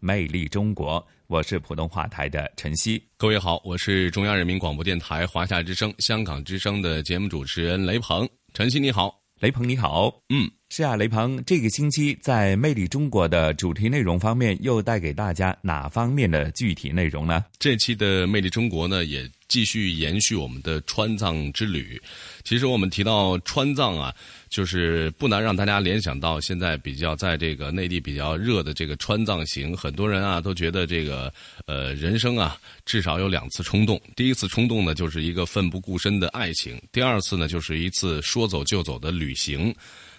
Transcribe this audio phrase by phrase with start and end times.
[0.00, 1.00] 魅力中国》。
[1.26, 8.28] 我是普通话台的陈曦，各位好，我是中央人民广播电台华夏之声、香港之声的节目主持人雷鹏。
[8.54, 17.42] 陈曦你好，雷鹏你好，嗯，是啊，雷鹏，这个星期在《魅力中国》的主题内容方面，又带给大家哪方面的具体内容呢？
[17.58, 22.00] 这期的《魅力中国》呢，也继续延续我们的川藏之旅。
[22.44, 24.14] 其实我们提到川藏啊。
[24.50, 31.30] 就是不难让大家联想到现在比较在这个内地比较热的这个川藏行，很多人啊都觉得这个
[31.66, 39.74] 呃人生啊至少有两次冲动，第一次冲动呢就是一个奋不顾身的爱情，第二次呢就是一次说走就走的旅行。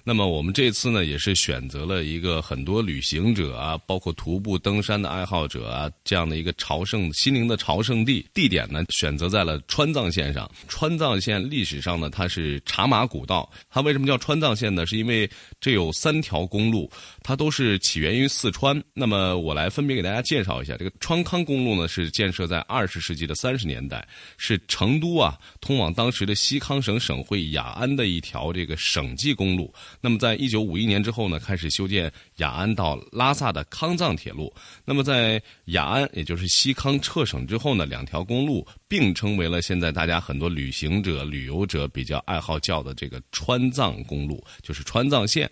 [0.10, 8.28] 那么我们这次呢，也是选择了一个很多旅行者啊，包括徒步登山的爱好者啊，这样的一个朝圣心灵的朝圣地。
[8.34, 10.50] 地点呢，选择在了川藏线上。
[10.68, 13.48] 川藏线历史上呢，它是茶马古道。
[13.70, 14.84] 它为什么叫川藏线呢？
[14.88, 15.30] 是因为
[15.62, 16.90] 这有三条公路，
[17.22, 18.84] 它都是起源于四川。
[18.96, 20.76] 那么我来分别给大家介绍一下。
[20.76, 24.04] 这个川康公路呢，是建设在二十世纪的三十年代，
[24.38, 29.72] 是成都啊通往当时的西康省省会雅安的一条这个省际公路。
[30.02, 34.54] 那么，在一九五一年之后呢，开始修建雅安到拉萨的康藏铁路。
[34.86, 45.50] 那么，在雅安，也就是西康撤省之后呢，两条公路并称为了现在大家很多旅行者、旅游者比较爱好叫的这个川藏公路，就是川藏线。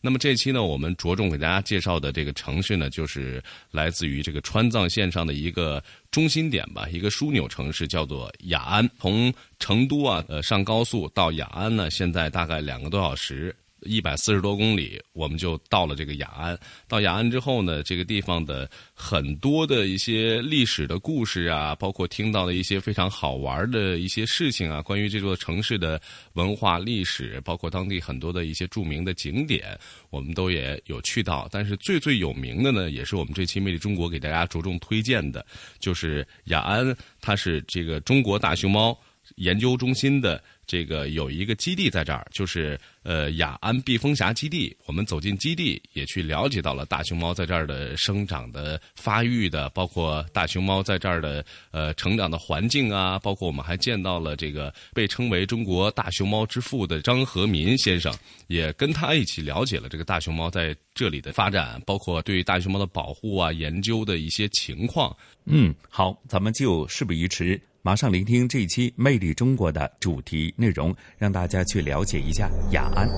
[0.00, 3.42] 那么这期呢，我们着重给大家介绍的这个城市呢，就是
[3.72, 5.82] 来自于这个川藏线上的一个
[6.12, 8.88] 中心点吧，一个枢纽城市，叫做雅安。
[9.00, 13.52] 从成都啊，呃，上高速到雅安呢，现在大概两个多小时。
[13.82, 16.58] 一百四十多公里，我们就到了这个雅安。
[16.86, 26.00] 到雅安之后呢，这个地方的很多的一些历史的故事啊，包括听到的一些非常好玩的一些事情啊，关于这座城市的
[26.32, 29.78] 文化历史，包括当地很多的一些著名的景点，
[30.10, 31.48] 我们都也有去到。
[31.50, 35.44] 但是最最有名的呢，也是我们这期《魅力中国》给大家着重推荐的，
[35.78, 38.98] 就是雅安，它是这个中国大熊猫
[39.36, 40.42] 研究中心的。
[40.68, 44.76] 这个有一个基地在这儿，就是呃雅安避风峡基地。
[44.84, 53.18] 我们走进基地，也去了解到了大熊猫在这儿的生长的、发育的，包括大熊猫在这儿的呃成长的环境啊。
[53.18, 58.14] 包括我们还见到了这个被称为中国大熊猫之父的张和民先生，
[58.48, 65.16] 也跟他一起了解了这个大熊猫在这里的发展，包括对大熊猫的保护啊、研究的一些情况。
[65.46, 67.58] 嗯，好，咱们就事不宜迟。
[67.80, 73.08] 马上聆听这一期《魅力中国》的主题内容，让大家去了解一下雅安。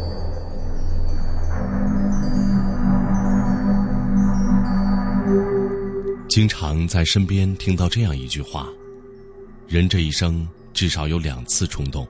[6.29, 8.69] 经常在身边听到这样一句话：
[9.67, 12.07] 人这一生至少有两次冲动，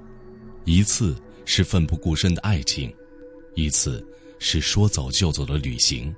[0.64, 2.92] 一次是奋不顾身的爱情，
[3.54, 4.04] 一次
[4.40, 6.12] 是说走就走的旅行。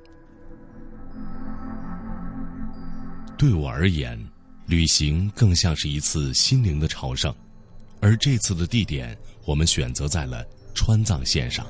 [3.37, 4.19] 对我而言。
[4.67, 7.35] 旅行更像是一次心灵的朝圣，
[8.01, 11.67] 而这次的地点，我们选择在了川藏线上。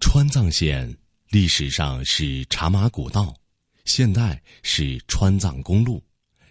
[0.00, 0.94] 川藏线
[1.30, 3.34] 历史上是茶马古道，
[3.86, 6.02] 现代是川藏公路，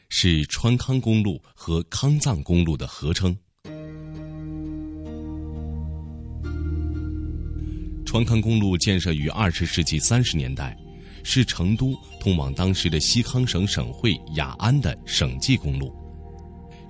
[0.07, 3.37] 是川康公路和康藏公路的合称。
[8.11, 10.75] 川康公路建设于二十世纪三十年代，
[11.21, 15.93] 是成都通往当时的西康省省会雅安的省际公路。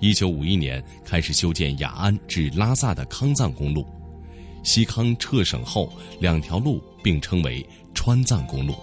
[0.00, 3.86] 一九五一年开始修建雅安至拉萨的康藏公路。
[4.62, 7.62] 西康撤省后，两条路并称为
[7.92, 8.74] 川藏公路。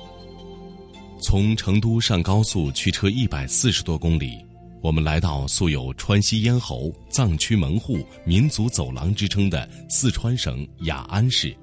[1.19, 4.37] 从成都上高速驱车一百四十多公里，
[4.83, 7.97] 我们来到素有“川西咽喉”“藏区门户
[8.27, 11.57] ”“民族走廊”之称的四川省雅安市。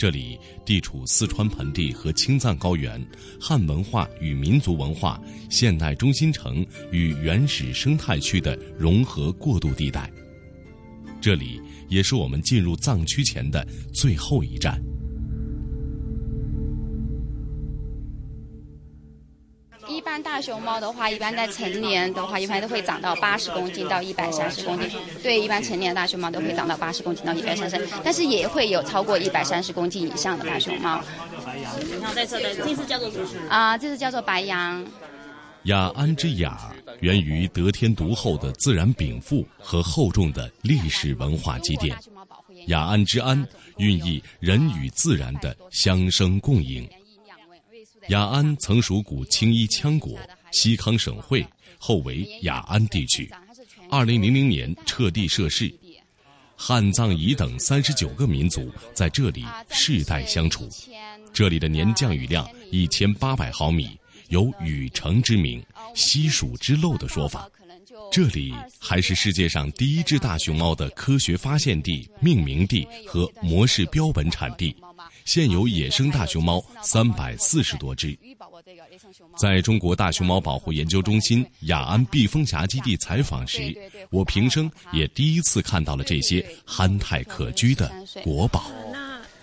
[0.00, 3.06] 这里地处四川盆地和青藏高原，
[3.38, 5.20] 汉文化与民族文化、
[5.50, 10.10] 现代中心城与原始生态区的融合过渡地带。
[11.20, 11.60] 这里
[11.90, 13.62] 也是我们进入藏区前的
[13.92, 14.82] 最后一站。
[20.00, 24.88] 一般大熊猫的话，一般在成年的话，一般都会长到八十公斤到一百三十公斤。
[25.22, 31.02] 对，一般成年的大熊猫都会长到八十公斤到一百三十，但是也会有超过一百三十公斤以上的大熊猫。
[32.00, 33.50] 然后在这的，这次叫做什么？
[33.50, 34.82] 啊，这是叫做白羊。
[35.64, 41.94] 雅安之雅，源于得天独厚的自然禀赋和厚重的历史文化积淀。
[42.68, 43.46] 雅安之安，
[43.76, 46.88] 寓意人与自然的相生共赢。
[48.10, 50.18] 雅安曾属古青衣羌国
[50.50, 51.46] 西康省会，
[51.78, 53.30] 后为雅安地区。
[53.88, 55.72] 二零零零年撤地设市，
[56.56, 60.68] 汉藏彝等三十九个民族在这里世代相处。
[61.32, 63.96] 这里的年降雨量一千八百毫米，
[64.28, 65.64] 有“雨城之名，
[65.94, 67.48] 西蜀之漏”的说法。
[68.10, 74.74] 这里还是世界上第一只大熊猫的科学发现地、命名地和模式标本产地。
[75.30, 78.18] 现有野生大熊猫三百四十多只。
[79.36, 83.72] 在中国大熊猫保护研究中心雅安碧峰峡基地采访时，
[84.10, 87.88] 我平生也第一次看到了这些憨态可掬的
[88.24, 88.72] 国宝。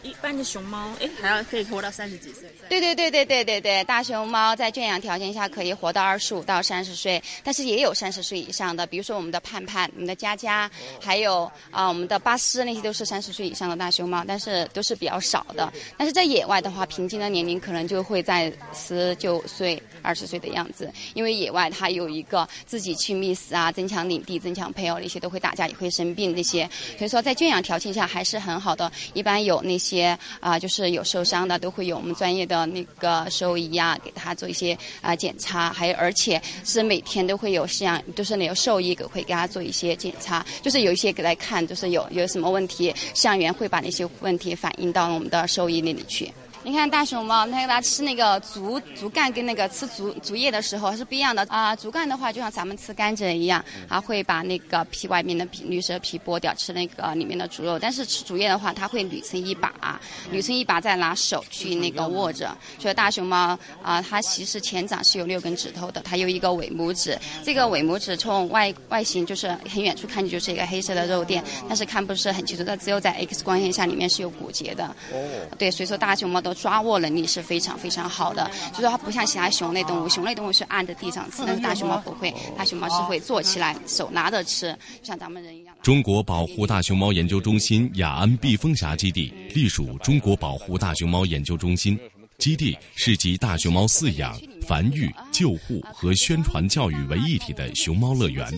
[0.08, 2.50] 一般的熊猫，哎，还要可以活到三十几岁。
[2.70, 10.72] 对对对对对对对，大熊猫在圈养条件下可以活到二十五到三十岁，但是也有三十岁以上的，比如说我们的盼盼、我们的佳佳，
[11.02, 15.72] 还有啊我们的巴斯，那些都是三十岁以上的大熊猫，但是都是比较少的。
[15.98, 28.90] 但是在野外的话，平均的年龄可能就会在十九岁、二十岁的样子，因为野外它有一个自己去觅食啊、增强领地、增强配偶那些都会打架，也会生病那些，所以说在圈养条件下还是很好的。
[29.14, 29.97] 一般有那些。
[29.98, 46.32] 些啊，就是有受伤的，都会有我们专业的那个兽医啊，给他做一些啊检查，还有而且是每天都会有饲养，就是那个兽医给会给他做一些检查，就是有一些给他看，就是有有什么问题，饲养员会把那些问题反映到我们的兽医那里去。
[46.68, 51.74] 你看大熊猫，它给它吃那个竹竹干跟那个吃竹竹叶的时候是不一样的啊。
[51.74, 57.80] 竹干的话，就像咱们吃甘蔗一样，它会把那个皮外面的皮绿色皮剥掉，吃那个里面的竹肉。
[57.80, 59.98] 但是吃竹叶的话，它会捋成一把，
[60.30, 62.54] 捋成一把再拿手去那个握着。
[62.78, 67.18] 所以大熊猫啊，它其实前掌是有六根指头的，它有一个尾拇指。
[67.46, 74.84] 这个尾拇指从外外形就是很远处看去就是一个黑色的肉垫，但是看不是很清楚，它只有在 X 光线下里面是有骨节的。
[75.14, 75.18] 哦。
[75.58, 76.57] 对，所以说大熊猫都。
[76.62, 84.72] 抓握能力是非常非常好的，就是它不像其他熊类动物，熊类动物是按在地上吃，但是大熊猫不会，大熊猫是会坐起来，手拿着吃，
[85.02, 85.76] 就像咱们人一样。
[85.82, 91.98] 中国保护大熊猫研究中心雅安碧峰峡基地隶属中国保护大熊猫研究中心，
[92.38, 94.38] 基地是集大熊猫饲养、
[94.68, 98.52] 繁育、救护和宣传教育为一体的熊猫乐园，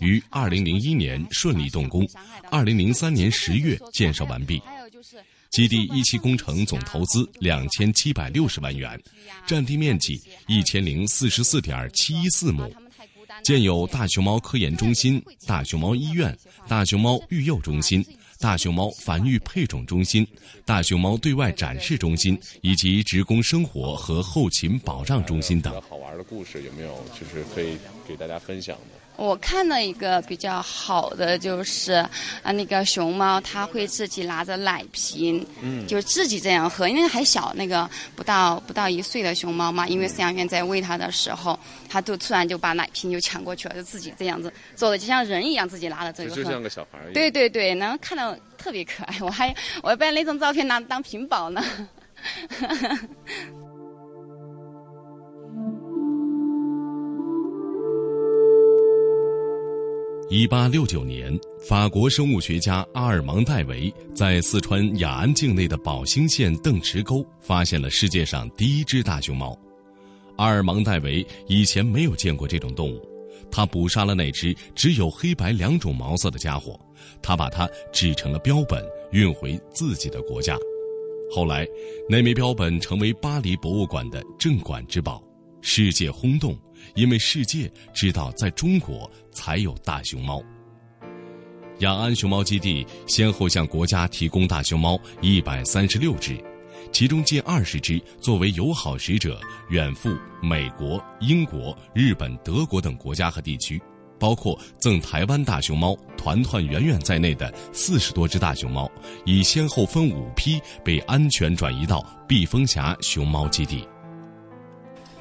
[0.00, 2.06] 于二零零一年顺利动工，
[2.50, 4.62] 二零零三年十月建设完毕。
[5.50, 9.00] 基地一期工程总投资两千七百六十万元，
[9.46, 12.70] 占地面积一千零四十四点七一四亩，
[13.42, 16.36] 建有大熊猫科研中心、大熊猫医院、
[16.68, 18.04] 大熊猫育幼中心、
[18.38, 20.26] 大熊猫繁育配种中心、
[20.64, 25.72] 大熊猫对外展示中心以及职工生活和后勤保障中心等。
[25.88, 27.04] 好玩的故事有没有？
[27.18, 29.07] 就是可以给大家分享的。
[29.18, 31.94] 我看了一个比较好的，就是
[32.40, 41.58] 啊，那个熊猫它会自己拿着奶瓶，嗯，就自己这样喝，因为还小，那个不到不到一岁的熊猫嘛，因为饲养员在喂它的时候，
[41.88, 47.12] 它就突然就把奶瓶就抢过去了，就自己这样子做的，就像人一样，自己拿着这个喝，就像个小孩一样。
[47.12, 51.60] 对对对，然后看到特别可爱，我还我还把那张照片拿当屏保呢。
[60.30, 69.58] 一八六九年，法国生物学家阿尔芒戴维在四川雅安境内的宝兴县邓池沟发现了世界上第一只大熊猫。
[70.36, 73.00] 阿尔芒戴维以前没有见过这种动物，
[73.50, 76.78] 他捕杀了那只只有黑白两种毛色的家伙，
[77.22, 80.58] 他把它制成了标本，运回自己的国家。
[81.34, 81.66] 后来，
[82.06, 85.22] 那枚标本成为巴黎博物馆的镇馆之宝，
[85.70, 86.58] 世界轰动。
[86.94, 90.42] 因为世界知道，在中国才有大熊猫。
[91.80, 96.42] 雅安熊猫基地先后向国家提供大熊猫一百三十六只，
[96.90, 103.80] 其中近二十只作为友好使者远赴美国、英国、日本、德国等国家和地区，
[104.18, 108.90] 包括赠台湾大熊猫团团圆圆在内的四十多只大熊猫，
[109.26, 113.86] 已先后分五批被安全转移到避风峡熊猫基地。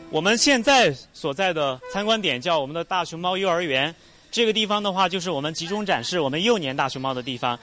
[0.10, 3.94] 我们现在所在的参观点叫我们的大熊猫幼儿园，
[4.32, 7.60] 这个地方的话就是我们集中展示我们幼年大熊猫的地方。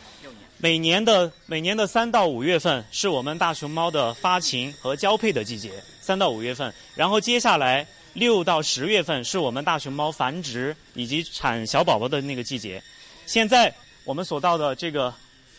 [0.59, 5.73] 每年的每年的三到五月份是我们大熊猫的发情和交配的季节，
[6.03, 6.73] 三到五月份。
[6.95, 12.83] 然后接下来六到十月份是我们大熊猫繁殖以及产小宝宝的那个季节。
[13.25, 13.75] 现在
[14.05, 15.13] 我们所到的这个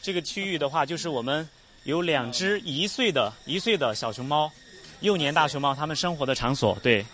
[0.03, 1.47] 这个区域的话，就是我们
[1.83, 4.51] 有两只一岁的一岁的小熊猫，
[5.01, 6.77] 幼年大熊猫它们生活的场所。
[6.81, 7.05] 对，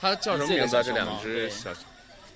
[0.00, 0.82] 它叫什么名字啊？
[0.82, 1.70] 这两只小。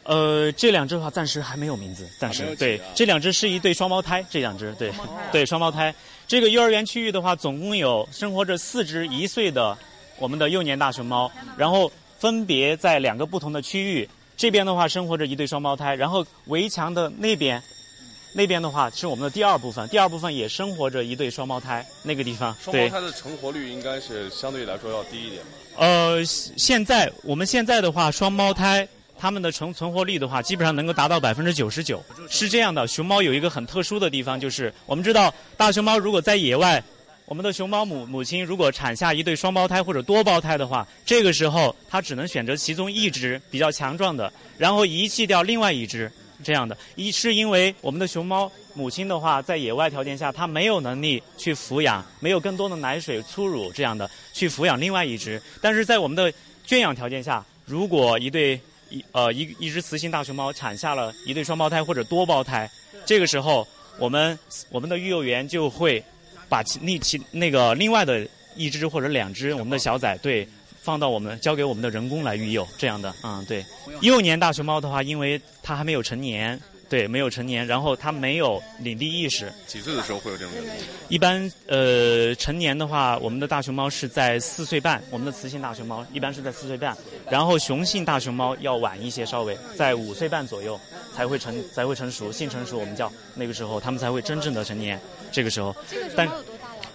[0.04, 4.90] 呃，这两只的话暂时还没有名字，暂时对，这两只是一对双胞胎，这两只对，
[5.30, 5.94] 对双胞胎。
[6.26, 9.76] 这个幼儿园区域的话，总共有生活着四只一岁的
[10.18, 14.08] 我们的幼年大熊猫，然后分别在两个不同的区域。
[14.34, 17.62] 这边的话生活着一对双胞胎，然后围墙的那边，
[18.32, 22.54] 那边的话是我们的第二部分，第二部分也生活着一对双胞胎，那个地方。
[22.62, 25.50] 双胞胎的成活率应该是相对来说要低一点吧？
[25.76, 28.86] 呃，现在我们现在的话，双胞胎。
[29.20, 32.00] 它们的成存活率的话，基本上能够达到百分之九十九。
[32.30, 36.80] 是这样的，熊猫有一个很特殊的地方，就是我们知道大熊猫如果在野外，
[37.24, 46.08] 我们的熊猫母母亲如果产下一对双胞胎或者多胞胎的话，这个时候它只能选择其中一只比较强壮的，然后遗弃掉另外一只。
[46.42, 55.40] 这样的，一是因为我们的熊猫母亲的话，在野外条件下，它没有能力去抚养，没有更多的奶水、粗乳这样的去抚养另外一只。
[55.60, 56.32] 但是在我们的
[56.64, 62.70] 圈养条件下，如果一对一呃一一只雌性大熊猫产下了一对双胞胎或者多胞胎，
[63.04, 63.66] 这个时候
[63.98, 64.38] 我们
[64.70, 66.02] 我们的育幼员就会
[66.48, 70.46] 把其另其那个另外的一只或者两只我们的小崽对
[70.80, 73.64] 放到我们交给我们的人工来育幼这样的嗯对
[74.00, 76.60] 幼年大熊猫的话，因为它还没有成年。
[76.90, 79.52] 对，没有成年，然后它没有领地意识。
[79.66, 80.54] 几岁的时候会有这种？
[81.10, 86.96] 一般呃，成年的话，我们的大熊猫是在四岁半，我们的雌性大熊猫一般是在四岁半，
[87.28, 90.80] 然后雄性大熊猫要晚一些，稍微在五岁半左右
[91.14, 94.98] 才会成才会成熟，性成熟我们叫那个时候，它们才会真正的成年。
[95.30, 95.76] 这个时候，
[96.16, 96.26] 但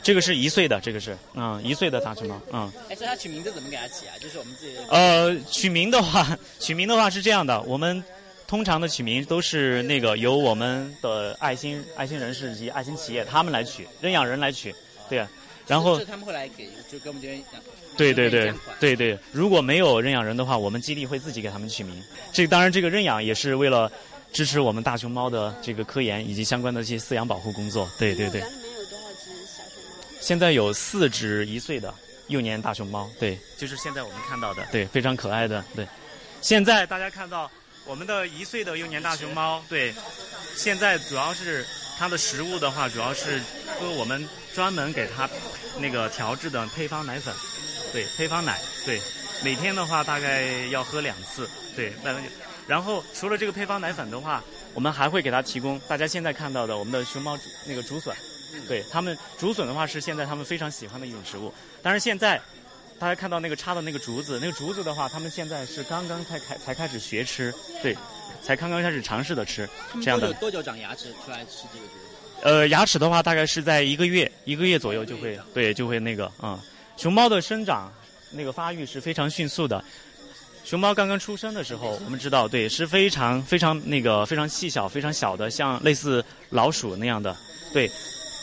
[0.03, 2.71] 这个是一岁的，这个是嗯一岁的大熊猫嗯。
[2.89, 4.13] 哎，所以它取名字怎么给它起啊？
[4.21, 4.75] 就是我们自己。
[4.89, 8.03] 呃，取名的话， 取名的话是这样的，我们。
[8.45, 14.75] 通常的取名都是那个由我们的爱心爱心人士以及爱心企业他们来取，认养人来取，
[15.09, 15.27] 对啊。
[15.65, 17.41] 然后他们会来给，就给我们这边。
[17.97, 21.99] 对对对对对，如果没有认养人的话，我们基地会自己给他们取名。
[22.31, 23.91] 这当然，这个认养也是为了
[24.31, 27.89] 支持我们大熊猫的这个科研以及相关的一些饲养保护工作。
[27.97, 28.41] 对对对。
[28.41, 29.81] 里面有多少只小熊
[30.12, 30.12] 猫？
[30.23, 31.93] 现在有四只一岁的
[32.27, 35.85] 幼年大熊猫，对，就是现在我们看到的，对，非常可爱的，对。
[36.41, 37.51] 现在大家看到。
[37.85, 39.93] 我们的一岁的幼年大熊猫，对，
[40.55, 41.65] 现在主要是
[41.99, 43.41] 它的食物的话，主要是
[43.77, 44.25] 喝我们
[44.55, 45.29] 专门给它
[45.81, 47.35] 那个调制的配方奶粉，
[47.91, 49.01] 对，配方奶，对，
[49.43, 51.91] 每天的话大概要喝两次，对，
[52.65, 54.41] 然后除了这个配方奶粉的话，
[54.73, 58.15] 我们还会给它提供大家现在看到的我们的熊猫那个竹笋，
[58.67, 62.41] 对他们竹笋的话是现在他们非常喜欢的一种食物，但是现在。
[62.99, 67.97] 大家看到那个插的那个竹子，那个竹子的话，他们现在是刚刚才开才开始学吃，对，
[68.41, 70.31] 才刚刚开始尝试的吃，这样的。
[70.35, 72.43] 多久长牙齿出来吃这个竹子？
[72.43, 76.63] 呃，牙齿的话，大概是在一个月，一个月左右就会，对，就会那个啊。
[76.95, 77.91] 熊猫的生长
[78.31, 79.83] 那个发育是非常迅速的。
[80.63, 87.35] 熊猫刚刚出生的时候，我们知道，对，是非常非常那个非常细小、非常小的，像类似老鼠那样的，
[87.73, 87.91] 对，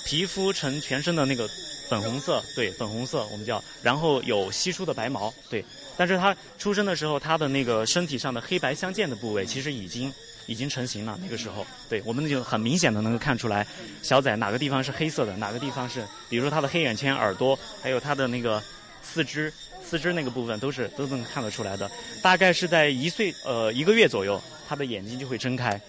[0.05, 1.49] 皮肤呈全身的那个。
[1.91, 5.65] 粉红色，对，粉红色我们叫，然后有稀疏的白毛，对，
[5.97, 10.15] 但是它出生的时候，它的那个身体上的黑白相间的部位其实已经
[10.47, 11.19] 已经成型了。
[11.21, 13.67] 那个时候，对，我们就很明显的能够看出来，
[14.03, 18.63] 小崽哪个地方是黑色的，哪个地方是，比如说它的黑眼圈、耳朵，还有它的那个
[19.03, 19.53] 四肢，
[19.85, 21.91] 四肢那个部分都是都能看得出来的。
[22.23, 25.81] 大概是在一岁呃一个月左右，它的眼睛就会睁开，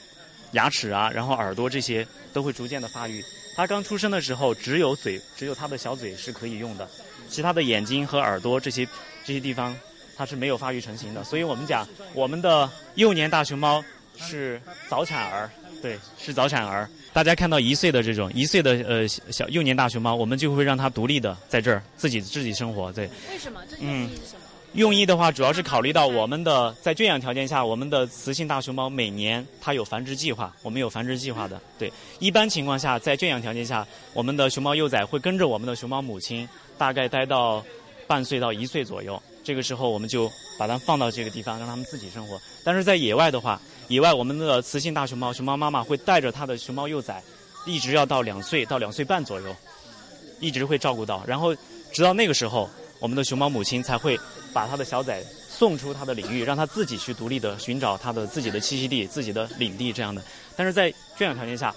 [0.54, 3.24] 牙齿啊，然后耳朵这些都会逐渐的发育。
[3.56, 6.88] 它刚出生的时候，只有嘴，只有它的小嘴是可以用的，
[7.30, 8.88] 其他的眼睛和耳朵这些
[9.26, 9.76] 这些地方，
[10.16, 11.24] 它是没有发育成型的。
[11.24, 13.84] 所以我们讲，我们的幼年大熊猫
[14.18, 15.50] 是早产儿，
[15.82, 16.90] 对，是早产儿。
[17.14, 23.10] 大家看到一岁的这种一岁的呃小幼年大熊猫，我们就会让它独立的在这儿自己自己生活，对。
[23.30, 23.62] 为什么？
[23.70, 24.41] 这原因是什么？
[24.74, 31.60] 用意的话，主要是考虑到我们的在圈养条件下，我们的雌性大熊猫每年它有繁殖计划，我们有繁殖计划的。
[31.78, 36.48] 对，一般情况下，在圈养条件下，我们的熊猫幼崽会跟着我们的熊猫母亲，
[36.78, 37.62] 大概待到
[38.08, 39.22] 半岁到一岁左右。
[39.44, 42.40] 这个时候，我们就把它放到这个地方，让它们自己生活。
[42.64, 43.60] 但是在野外的话，
[43.90, 47.22] 野外，我们的雌性大熊猫熊猫妈妈会带着它的熊猫幼崽，
[47.66, 49.54] 一直要到两岁到两岁半左右，
[50.40, 51.54] 一直会照顾到，然后
[51.92, 52.70] 直到那个时候，
[53.02, 54.18] 我们的熊猫母亲才会
[54.54, 60.24] 把它的小崽送出它的领域，让它自己去独立的寻找它的自己的栖息地、自己的领地这样的。
[60.56, 61.76] 但是在圈养条件下，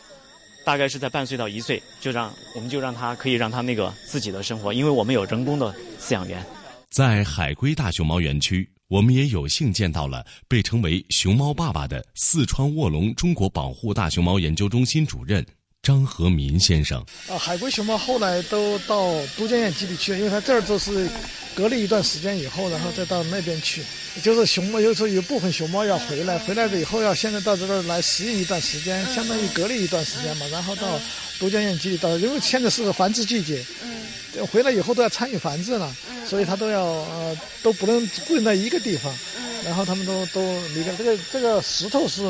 [0.67, 6.45] 大概是在半岁到一岁，就让我们就让它可以让它那个自己的生活，因为我们有人工的饲养员。
[6.91, 15.45] 在海龟大熊猫园区，我们也有幸见到了被称为“熊猫爸爸”的四川卧龙中国保护大熊猫研究中心主任。
[15.85, 16.99] 张和民先生，
[17.29, 21.07] 啊，海龟熊猫后来都到都江堰基地去了，因为它这儿都是
[21.55, 23.83] 隔离一段时间以后，然后再到那边去。
[24.23, 30.99] 就是熊猫有时候有部分熊猫要回来，回来了以后要现在到这儿来适应一段时间，相当于隔离一段时间嘛，然后到
[31.39, 42.23] 都江堰基地到，因为现在是个繁殖季节，嗯，回来以后都要参与繁殖了，嗯，所以它都要呃都不能固定在一个地方，嗯，然后他们都都离开这个这个石头是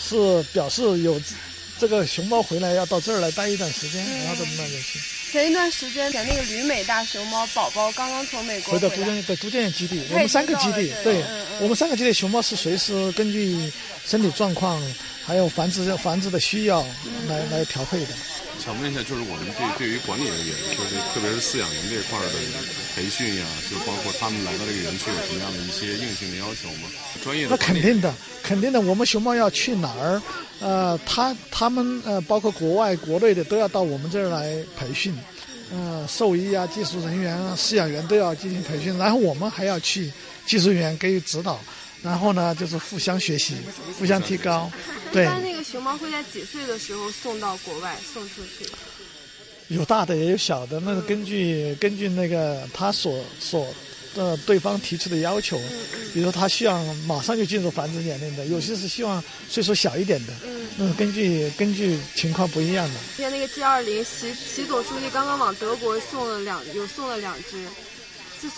[0.00, 1.20] 是表示有。
[1.78, 4.98] 这个熊猫回来要到这儿来待一段时间，然后到那边去。
[5.30, 11.22] 前一段时间，前那个旅美大熊猫宝宝刚刚从美国回到都江对都江堰基地，我们三个基地，对，
[11.60, 13.70] 我们三个基地熊猫是随时根据
[14.06, 14.82] 身体状况
[15.24, 16.82] 还有繁殖繁殖的需要
[17.28, 18.08] 来来调配的。
[18.66, 22.32] 想问一下，就是我们对对于管理人员，就是特别是饲养员这块的
[22.96, 26.88] 培训呀，就包括他们来到这个园区有什么样的一些硬性的要求吗？
[27.22, 28.80] 专业的那肯定的，肯定的。
[28.80, 30.20] 我们熊猫要去哪儿，
[30.58, 35.16] 呃，他他们呃，包括国外国内的都要到我们这儿来培训，
[35.72, 40.10] 呃，兽医啊、技术人员啊、饲养员都要进行培训，然后我们还要去
[40.44, 41.60] 技术员给予指导。
[42.06, 43.56] 然后呢，就是互相学习，
[43.98, 44.70] 互相提高。
[45.10, 45.24] 对。
[45.24, 48.64] 一般那个熊猫会在几岁的时候送到国外送出去？
[49.74, 53.66] 有大的也有小的，那是根据根据那个他所所
[54.14, 55.60] 的对方提出的要求。
[56.14, 60.32] 比如他希望马上就进入繁殖年龄的，有些是希望岁数小一点的。
[60.44, 60.68] 嗯。
[60.78, 63.00] 那根据根据情况不一样的。
[63.18, 67.66] 像那个 G 二零，习习总书记刚刚往德国送了两，有送了两只。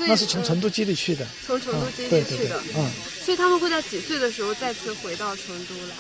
[0.07, 2.91] 那是从成都基地去的，从成都基地去的，嗯，
[3.25, 5.95] 所以他们会在几岁的时候再次回到成都来？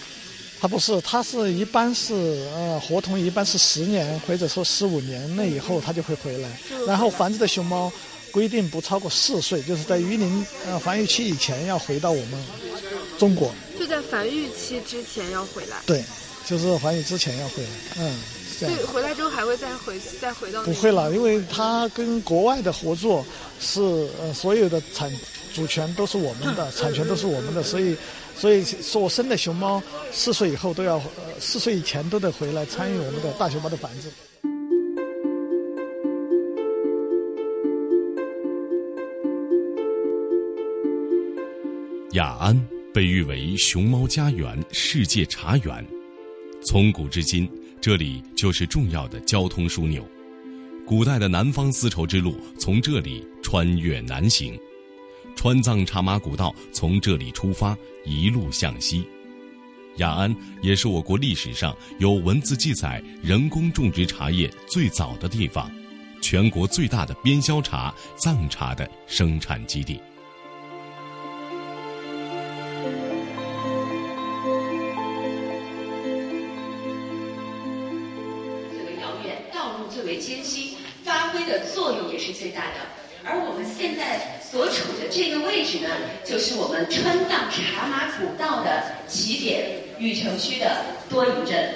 [0.60, 2.14] 他不是，他是一般是
[2.54, 6.48] 呃，合同一般是十年或者说十五年那以后他就会回来，
[6.86, 7.92] 然后繁殖的熊猫
[8.32, 12.44] 规定不超过四岁，就是在育龄呃繁育期以前要回到我们
[13.18, 16.02] 中国，就在繁育期之前要回来，对，
[16.44, 18.18] 就是繁育之前要回来，嗯。
[18.58, 20.64] 所以回来之后还会再回再回到？
[20.64, 23.24] 不会了，因为他跟国外的合作
[23.60, 23.80] 是
[24.20, 25.08] 呃所有的产
[25.54, 27.96] 主权都是我们的，产权都是我们的，所以
[28.34, 34.10] 所以所生的熊猫四岁以后都要呃四岁以前都得回来参与我们的大熊猫的繁殖。
[42.12, 45.86] 雅安被誉为熊猫家园、世界茶园，
[46.64, 47.48] 从古至今。
[47.80, 50.04] 这里就是重要的交通枢纽，
[50.84, 54.58] 古代的南方丝绸之路从这里穿越南行，
[55.36, 59.06] 川藏茶马古道从这里出发，一路向西。
[59.98, 65.70] 雅安也是我国历史上有文字记载人工种植茶叶最早的地方，
[66.20, 70.00] 全国最大的边销茶藏茶的生产基地。
[84.50, 85.90] 所处的这个位置呢
[86.24, 91.70] 就是我们川藏茶马古道的起点禹城区的多营镇。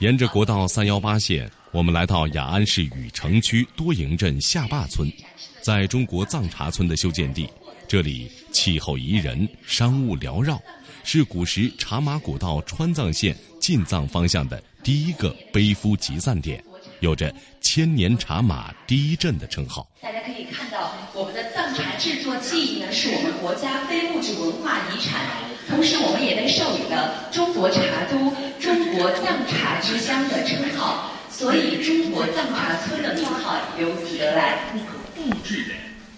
[0.00, 5.08] 沿着国道三幺八线，我们来到雅安市禹城区多营镇下坝村，
[5.62, 7.48] 在中国藏茶村的修建地。
[7.86, 10.60] 这里气候宜人，商务缭绕，
[11.04, 16.62] 是古时茶马古道川藏线进藏方向的第一个背夫集散点。
[17.04, 19.86] 有着“千年茶马第一镇”的称号。
[20.00, 25.20] 大家可以看到，我们的藏茶制作技艺呢，是我们国家非物质文化遗产。
[25.68, 34.60] 同时，我们也被授予了“中国茶都”“中国藏茶之乡”的称号，所以“中国藏茶村”的名号由此得来。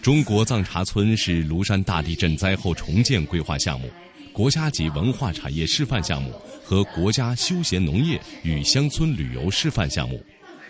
[0.00, 3.90] 中国藏茶村是庐山大地震灾后重建规划项目、
[4.32, 6.32] 国家级文化产业示范项目
[6.64, 10.22] 和国家休闲农业与乡村旅游示范项目。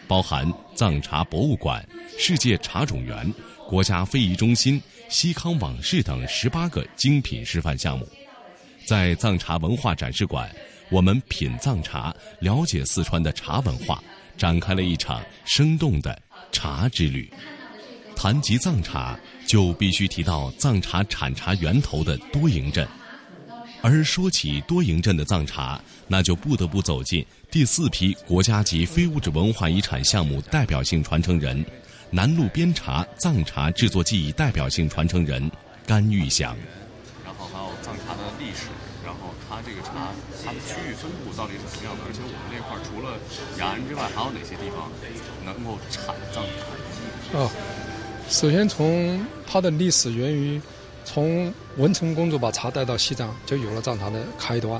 [0.06, 1.86] 包含藏茶博物馆、
[2.18, 3.32] 世界茶种园、
[3.68, 8.08] 国家非遗中心、西康往事等十八个精品示范项目。
[8.86, 10.48] 在藏茶文化展示馆，
[10.90, 14.02] 我们品藏茶，了解四川的茶文化，
[14.36, 16.20] 展开了一场生动的
[16.52, 17.28] 茶之旅。
[18.14, 22.86] 谈及藏茶，就必须提到藏茶产茶源头的多营镇。
[23.86, 31.64] 而说起多营镇的藏茶，那就不得不走进第四批国家级非物质文化遗产项目代表性传承人——
[32.10, 35.48] 南路边茶藏茶制作技艺代表性传承人
[35.86, 36.56] 甘玉祥。
[37.24, 38.66] 然后还有藏茶的历史，
[39.04, 40.10] 然后它这个茶
[40.44, 42.02] 它的区域分布到底是什么样的？
[42.08, 43.16] 而且我们这块儿除了
[43.60, 44.90] 雅安之外，还有哪些地方
[45.44, 46.42] 能够产藏
[47.30, 47.38] 茶？
[47.38, 47.48] 啊，
[48.28, 50.60] 首先从它的历史源于。
[51.06, 54.78] 从文成公主把茶带到西藏，就有了藏茶的开端。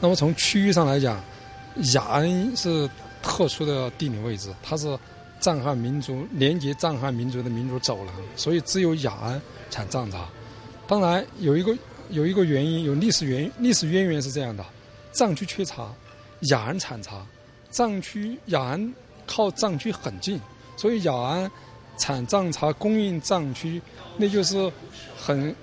[0.00, 1.22] 那么从区域上来讲，
[1.94, 2.90] 雅安是
[3.22, 4.98] 特殊的地理位置，它是
[5.38, 10.28] 藏汉民族连接藏汉民族的民族走廊，所以只有雅安产藏茶。
[10.88, 11.74] 当然有一个
[12.10, 14.64] 有一个原因，有历史原，历史渊源是这样的：
[15.12, 15.88] 藏区缺茶，
[16.40, 17.24] 雅安产茶。
[17.70, 18.94] 藏区雅安
[19.26, 20.38] 靠藏区很近，
[20.76, 21.50] 所以雅安
[21.96, 23.80] 产藏茶供应藏区，
[24.16, 24.70] 那就是。
[25.24, 25.54] 很，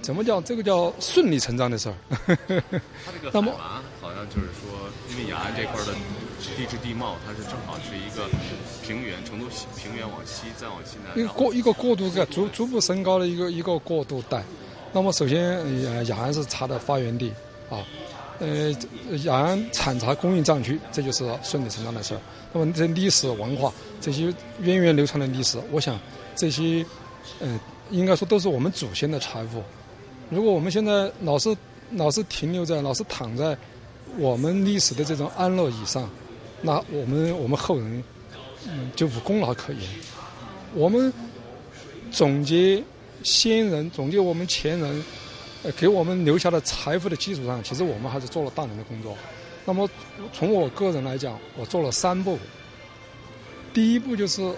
[0.00, 1.94] 怎么叫这个叫顺理成章的事儿？
[2.06, 5.92] 它这个海拔好像就是说，因为雅安这块的
[6.56, 8.28] 地质地貌，它是正好是一个
[8.86, 14.44] 平原，成都平原往西再往西南，一个过一个过渡带逐逐步升高的一个一个过渡带。
[14.92, 17.32] 那么首先，雅雅安是茶的发源地
[17.68, 17.82] 啊，
[18.38, 18.72] 呃，
[19.24, 22.20] 雅安产茶供应藏区，这就是顺理成章的事儿。
[22.52, 25.98] 那么这历史文化这些源远流长的历史，我想
[26.36, 26.86] 这些，
[27.40, 27.58] 嗯。
[27.90, 29.62] 应该说都是我们祖先的财富。
[30.30, 31.54] 如果我们现在老是
[31.90, 33.56] 老是停留在老是躺在
[34.16, 36.08] 我们历史的这种安乐椅上，
[36.62, 38.02] 那我们我们后人
[38.66, 39.82] 嗯就无功劳可言。
[40.72, 41.12] 我们
[42.10, 42.82] 总结
[43.22, 45.04] 先人，总结我们前人
[45.62, 49.14] 呃给我们留下的财富的基础上，其实我们还是做了大量的工作。
[49.66, 49.88] 那么
[50.32, 52.38] 从我个人来讲，我做了三步。
[53.74, 54.54] 第一步就是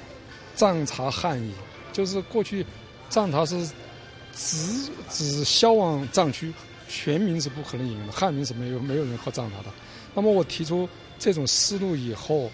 [0.54, 1.50] 藏茶汉译，
[1.96, 2.66] 就是过去。
[3.08, 3.64] 藏茶是
[4.34, 6.52] 只只销往藏区，
[6.88, 9.66] 全民是不可能饮用的，汉民是没有没有人喝藏茶的。
[10.12, 12.50] 那么我提出这种思路以后，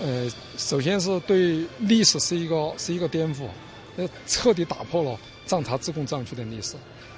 [0.00, 0.26] 呃，
[0.56, 3.42] 首先是对历史是一个是一个颠覆，
[3.98, 6.74] 呃，彻底打破了藏茶自贡藏区的历史，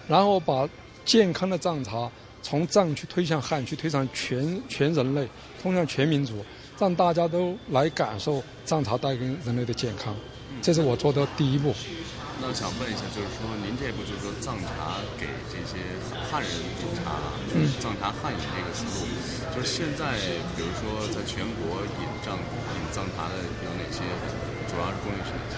[0.08, 0.68] 然后把
[1.04, 2.10] 健康的藏茶
[2.42, 5.28] 从藏区推向汉区，推向全全人类，
[5.62, 6.44] 通向全民族，
[6.76, 10.12] 让大家都来感受藏茶带给人类的健康。
[10.62, 11.74] 这是我做的第一步。
[12.40, 15.74] 那我想问一下，就是说，您这步就是说藏茶给这些
[16.30, 17.18] 汉人煮茶，
[17.50, 19.10] 就是藏茶汉饮这个思路，
[19.50, 20.14] 就是现在，
[20.54, 24.06] 比如说在全国饮藏饮藏茶的有哪些？
[24.70, 25.56] 主要是供应是哪些？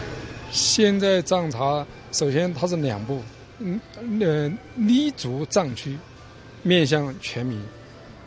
[0.51, 3.23] 现在藏茶首先它是两步，
[3.59, 3.79] 嗯
[4.19, 5.99] 呃，立足藏区，
[6.63, 7.61] 面向全民。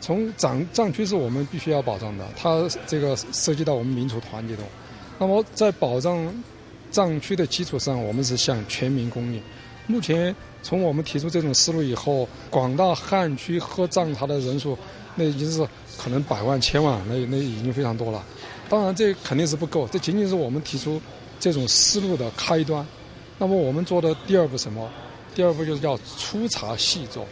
[0.00, 4.62] 从藏藏区是我们必须要保障的，它这个涉及到我们民族团结的。
[5.18, 6.32] 那么在保障。
[6.94, 9.42] 藏区的基础上，我们是向全民供应。
[9.88, 14.78] 目前，从我们提出这种思路以后，广大汉区喝藏茶的人数，
[15.16, 15.66] 那已经是
[15.98, 18.24] 可能百万、千万，那那已经非常多了。
[18.68, 21.02] 当然，这肯定是不够，这仅仅是我们提出
[21.40, 22.86] 这种思路的开端。
[23.38, 24.88] 那么，我们做的第二步什么？
[25.34, 27.26] 第二步就是叫粗茶细做。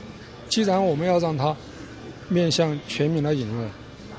[0.49, 1.57] 既然我们要让它
[2.29, 3.71] 面向全民来饮用，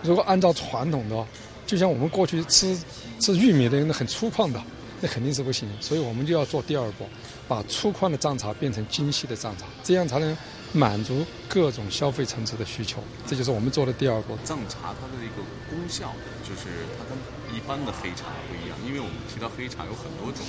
[0.02, 1.26] 如果按照传统的，
[1.68, 2.76] 就像我们过去吃
[3.20, 4.64] 吃玉米的人很粗犷的。
[5.04, 7.06] 那肯定是不行，所以我们就要做第二步，
[7.46, 10.38] 把粗犷的藏茶变成精细的藏茶，这样才能
[10.72, 13.04] 满足各种消费层次的需求。
[13.28, 14.38] 这就是我们做的第二步。
[14.46, 16.14] 藏茶它的一个功效，
[16.48, 17.20] 就是它跟
[17.54, 20.40] 一般的黑茶不一样，因为我们提到黑茶有很多种，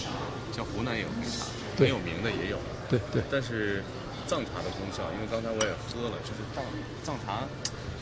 [0.54, 2.56] 像湖南也有黑茶，很有名的也有。
[2.88, 3.24] 对对。
[3.28, 3.82] 但是
[4.28, 6.62] 藏茶的功效，因为刚才我也喝了，就是藏
[7.02, 7.42] 藏茶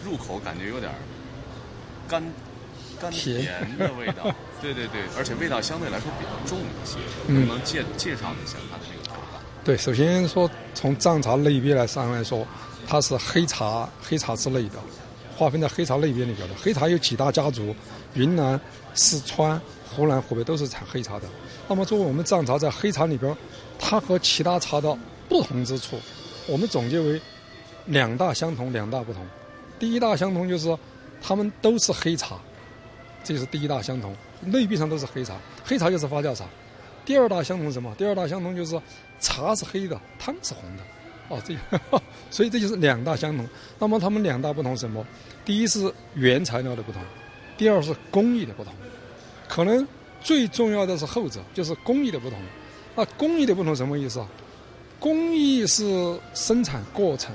[0.04, 0.92] 入口感觉有点
[2.06, 2.22] 干。
[3.00, 6.96] 甘甜的味道， 对对对，而且味道相对来说比较重一些。
[7.26, 9.40] 能不能介介绍一下它的这个口感？
[9.64, 12.46] 对，首先说从藏茶类别来上来说，
[12.86, 14.78] 它是黑茶黑茶之类的，
[15.36, 16.54] 划分在黑茶类别里边的。
[16.54, 17.74] 黑茶有几大家族，
[18.14, 18.58] 云南、
[18.94, 21.26] 四川、湖南、湖北都是产黑茶的。
[21.66, 23.36] 那么作为我们藏茶在黑茶里边，
[23.80, 24.96] 它和其他茶的
[25.28, 25.98] 不同之处，
[26.46, 27.20] 我们总结为
[27.86, 29.26] 两大相同，两大不同。
[29.80, 30.78] 第一大相同就是
[31.20, 32.36] 它们都是黑茶。
[33.24, 36.44] 这是第一大相同，内壁上都是黑茶，黑茶就是发酵茶。
[37.04, 37.94] 第二大相同什么？
[37.96, 38.80] 第二大相同就是
[39.18, 40.82] 茶是黑的，汤是红的。
[41.28, 41.56] 哦，这，
[42.30, 43.48] 所以这就是两大相同。
[43.78, 45.06] 那么它们两大不同什么？
[45.44, 47.02] 第一是原材料的不同，
[47.56, 48.72] 第二是工艺的不同。
[49.48, 49.86] 可能
[50.20, 52.38] 最重要的是后者，就是工艺的不同。
[52.94, 54.28] 那工艺的不同什么意思啊？
[54.98, 57.34] 工艺是生产过程，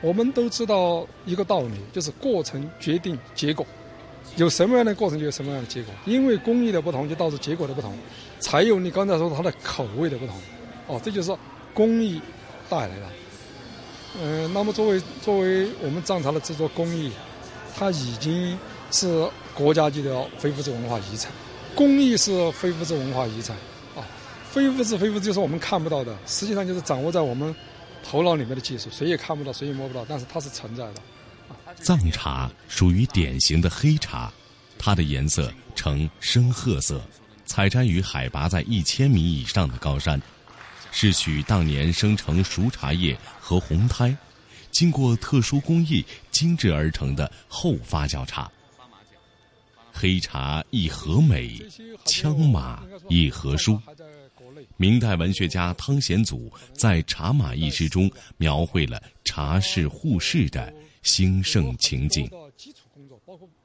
[0.00, 3.66] 我们都知道一个道理，就是过程决定结果。
[4.34, 5.94] 有什么样的过程，就有什么样的结果。
[6.04, 7.96] 因为工艺的不同，就导致结果的不同，
[8.40, 10.36] 才有你刚才说它的口味的不同。
[10.88, 11.34] 哦，这就是
[11.72, 12.20] 工艺
[12.68, 13.06] 带来的。
[14.20, 17.10] 嗯，那么作为作为我们藏茶的制作工艺，
[17.76, 18.58] 它已经
[18.90, 21.30] 是国家级的非物质文化遗产。
[21.74, 23.54] 工艺是非物质文化遗产
[23.94, 24.00] 啊，
[24.50, 27.54] 非物质非物质就是我们看不到的，实际上就是掌握在我们
[28.02, 30.94] 头脑里面的技术，谁也看不到，谁也摸不到，但是它是存在的。
[31.80, 34.32] 藏茶属于典型的黑茶，
[34.78, 37.00] 它的颜色呈深褐色，
[37.44, 40.20] 采摘于海拔在一千米以上的高山，
[40.90, 44.16] 是取当年生成熟茶叶和红胎，
[44.70, 48.50] 经过特殊工艺精制而成的后发酵茶。
[49.92, 51.58] 黑茶亦和美，
[52.04, 53.80] 枪马亦和书。
[54.76, 60.72] 明代文学家汤显祖在《茶马》一诗中描绘了茶是互市的
[61.06, 62.28] 兴盛情景。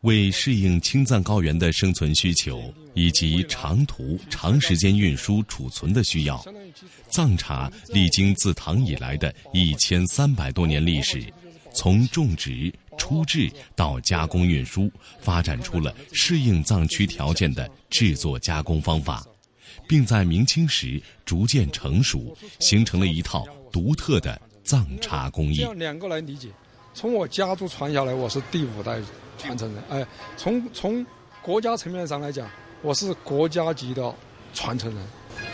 [0.01, 6.43] 为适应青藏高原的生存需求以及长途长时间运输储存的需要，
[7.09, 11.21] 藏茶历经自唐以来的一千三百多年历史，
[11.73, 12.73] 从种植。
[12.97, 19.25] 出制到加工运输，发展出了适应藏区条件的制作加工方法，
[19.87, 25.55] 并在明清时逐渐成熟，形成了一套独特的藏茶工艺。
[25.55, 26.49] 这样两个来理解，
[26.93, 28.99] 从我家族传下来，我是第五代
[29.37, 29.83] 传承人。
[29.89, 31.05] 哎，从从
[31.41, 32.49] 国家层面上来讲，
[32.81, 34.13] 我是国家级的
[34.53, 35.01] 传承人。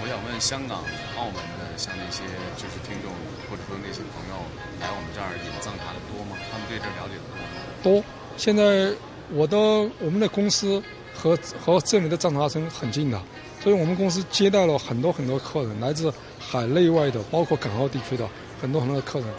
[0.01, 0.79] 我想问香港、
[1.15, 2.23] 澳门的，像那些
[2.57, 3.11] 就是听众，
[3.49, 4.35] 或者说那些朋友
[4.81, 6.35] 来我们这儿饮藏茶的多吗？
[6.51, 7.83] 他们对这了解的？
[7.83, 8.03] 多，
[8.35, 8.91] 现在
[9.31, 9.57] 我的
[9.99, 10.81] 我们的公司
[11.13, 13.21] 和和这里的藏茶村很近的，
[13.61, 18.27] 所以我们公司接待了很多很多客人，来自海内外的，包括港澳地区的
[18.59, 19.29] 很多很多的客人。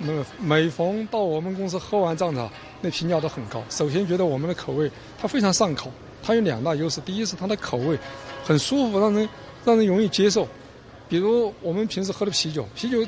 [0.00, 2.48] 那么每逢到我们公司喝完藏茶，
[2.80, 3.62] 那评价都很高。
[3.68, 5.90] 首先觉得我们的口味它非常上口，
[6.22, 7.98] 它有两大优势：第一是它的口味
[8.44, 9.28] 很舒服，让人
[9.64, 10.46] 让人容易接受。
[11.08, 13.04] 比如我们平时喝的啤酒，啤酒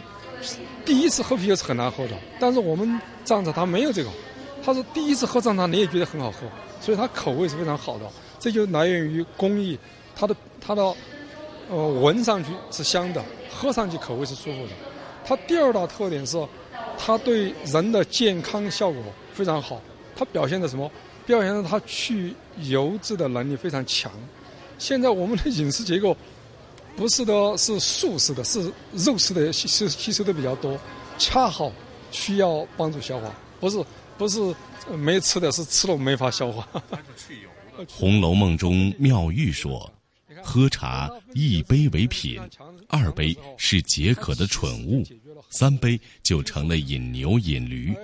[0.85, 4.11] 第一次喝啤酒是很难喝的，但是我们藏茶它没有这个。
[4.63, 6.41] 它是：“第一次喝藏茶，你也觉得很好喝，
[6.83, 8.05] 所以它口味是非常好的。
[8.39, 9.79] 这就来源于工艺，
[10.15, 10.83] 它的它的，
[11.71, 14.73] 呃，闻上去是香的，喝上去口味是舒服的。
[15.25, 16.37] 它第二大特点是，
[16.99, 19.81] 它对人的健康效果非常好。
[20.17, 20.91] 它表现的什么？
[21.27, 24.11] 表现的它去油脂的能力非常强。
[24.79, 26.17] 现在我们的饮食结构
[26.97, 30.79] 不是的是素食的，是肉食的吸吸吸收的比较多，
[31.19, 31.73] 恰好
[32.11, 33.83] 需要帮助消化，不是。”
[34.21, 34.39] 不是
[34.99, 36.69] 没吃的是吃了没法消化。
[37.91, 39.91] 《红楼梦》中妙玉说
[40.45, 42.39] ：“喝茶一杯为品，
[42.87, 45.03] 二杯是解渴的蠢物，
[45.51, 47.95] 三杯就成了引牛引驴。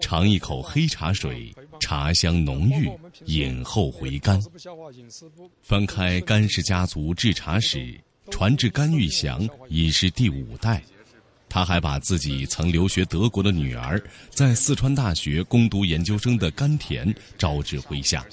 [0.00, 2.90] 尝一口黑茶水，茶香浓郁，
[3.24, 4.38] 饮后回甘。
[5.62, 7.98] 翻开甘氏家族制茶史，
[8.30, 10.82] 传至甘玉祥已是第五代。”
[11.48, 18.24] 他还把自己曾留学德国的女儿，在四川大学攻读研究生的甘甜招至麾下。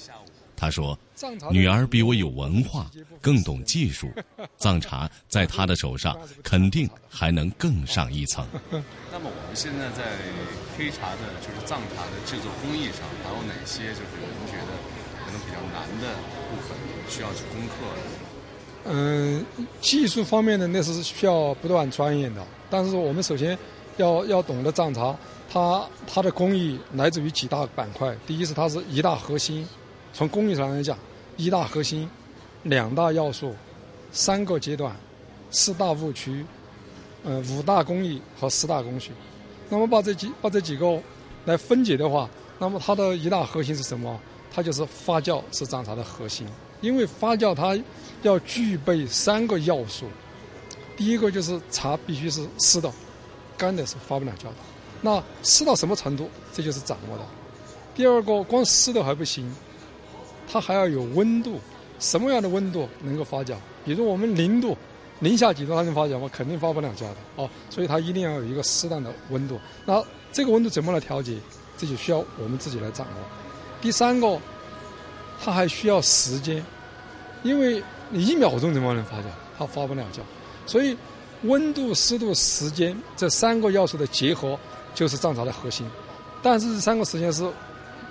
[0.58, 0.98] 他说
[1.52, 2.90] ：“女儿比我有文化，
[3.22, 4.10] 更懂技术，
[4.58, 8.44] 藏茶在她的手上肯定还能更上一层。
[9.12, 10.02] ”那么我们现在在
[10.76, 14.74] 黑茶的，就是藏茶的制作工艺上，还有哪些就是您觉得
[15.24, 16.16] 可能比较难的
[16.50, 16.76] 部分，
[17.08, 18.90] 需要去攻克的？
[18.90, 19.44] 嗯，
[19.80, 22.44] 技术方面的那是需要不断钻研的。
[22.70, 23.56] 但是我们首先
[23.96, 25.14] 要要懂得藏茶，
[25.50, 28.16] 它它的工艺来自于几大板块。
[28.26, 29.66] 第一是它是一大核心，
[30.18, 30.98] 从工艺上来讲，
[31.36, 32.10] 一大核心，
[32.64, 33.54] 两大要素，
[34.10, 34.92] 三个阶段，
[35.48, 36.44] 四大误区，
[37.22, 39.12] 呃，五大工艺和四大工序。
[39.68, 41.00] 那么把这几把这几个
[41.44, 42.28] 来分解的话，
[42.58, 44.18] 那么它的一大核心是什么？
[44.52, 46.44] 它就是发酵是藏茶的核心。
[46.80, 47.80] 因为发酵它
[48.22, 50.06] 要具备三个要素，
[50.96, 52.92] 第一个就是茶必须是湿的，
[53.56, 54.54] 干的是发不了酵的。
[55.00, 57.24] 那湿到什么程度，这就是掌握的。
[57.94, 59.54] 第二个，光湿的还不行，
[60.50, 61.60] 它还要有温度。
[62.00, 63.54] 什么样的温度能够发酵？
[63.84, 64.76] 比如我们零度，
[65.20, 66.30] 零下几度它能发酵吗？
[66.32, 67.16] 肯定发不了酵的。
[67.36, 69.58] 哦，所以它一定要有一个适当的温度。
[69.84, 71.36] 那这个温度怎么来调节？
[71.76, 73.24] 这就需要我们自己来掌握。
[73.80, 74.38] 第三个。
[75.40, 76.60] 它还需要时间，
[77.44, 77.80] 因为
[78.10, 79.22] 你一秒钟怎么能发酵？
[79.56, 80.18] 它发不了酵，
[80.66, 80.96] 所以
[81.42, 84.58] 温度、湿度、时间这三个要素的结合
[84.96, 85.86] 就是藏茶的核心。
[86.42, 87.48] 但是这三个时间是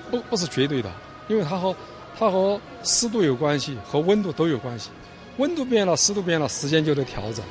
[0.10, 0.90] 不不是绝对的，
[1.28, 1.76] 因为它和
[2.20, 4.90] 它和湿度有关系，和温度都有关系。
[5.38, 7.46] 温度变了，湿度变了，时间就得调整。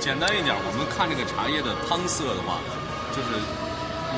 [0.00, 2.58] 简单一点，我们看这个茶叶的汤色的话，
[3.12, 3.28] 就是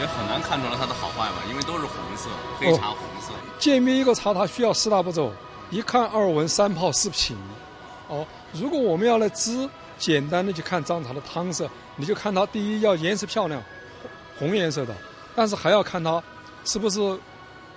[0.01, 3.33] 也很难看出来它的好坏吧，因为都是红色，黑茶红色。
[3.59, 5.31] 鉴别一个茶，它需要四大步骤：
[5.71, 7.37] 一看、二闻、三泡、四品。
[8.09, 13.63] 哦，如果我们要来知简单的去看藏茶的汤色，你就看它第一要颜色漂亮，
[14.39, 14.95] 红颜色的，
[15.37, 16.23] 但是还要看它
[16.65, 17.01] 是不是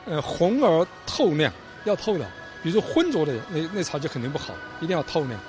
[0.06, 1.52] 呃红而透亮，
[1.86, 2.26] 要透的。
[2.64, 5.40] 比如说浑浊的那那茶就肯定不好，一定要透亮。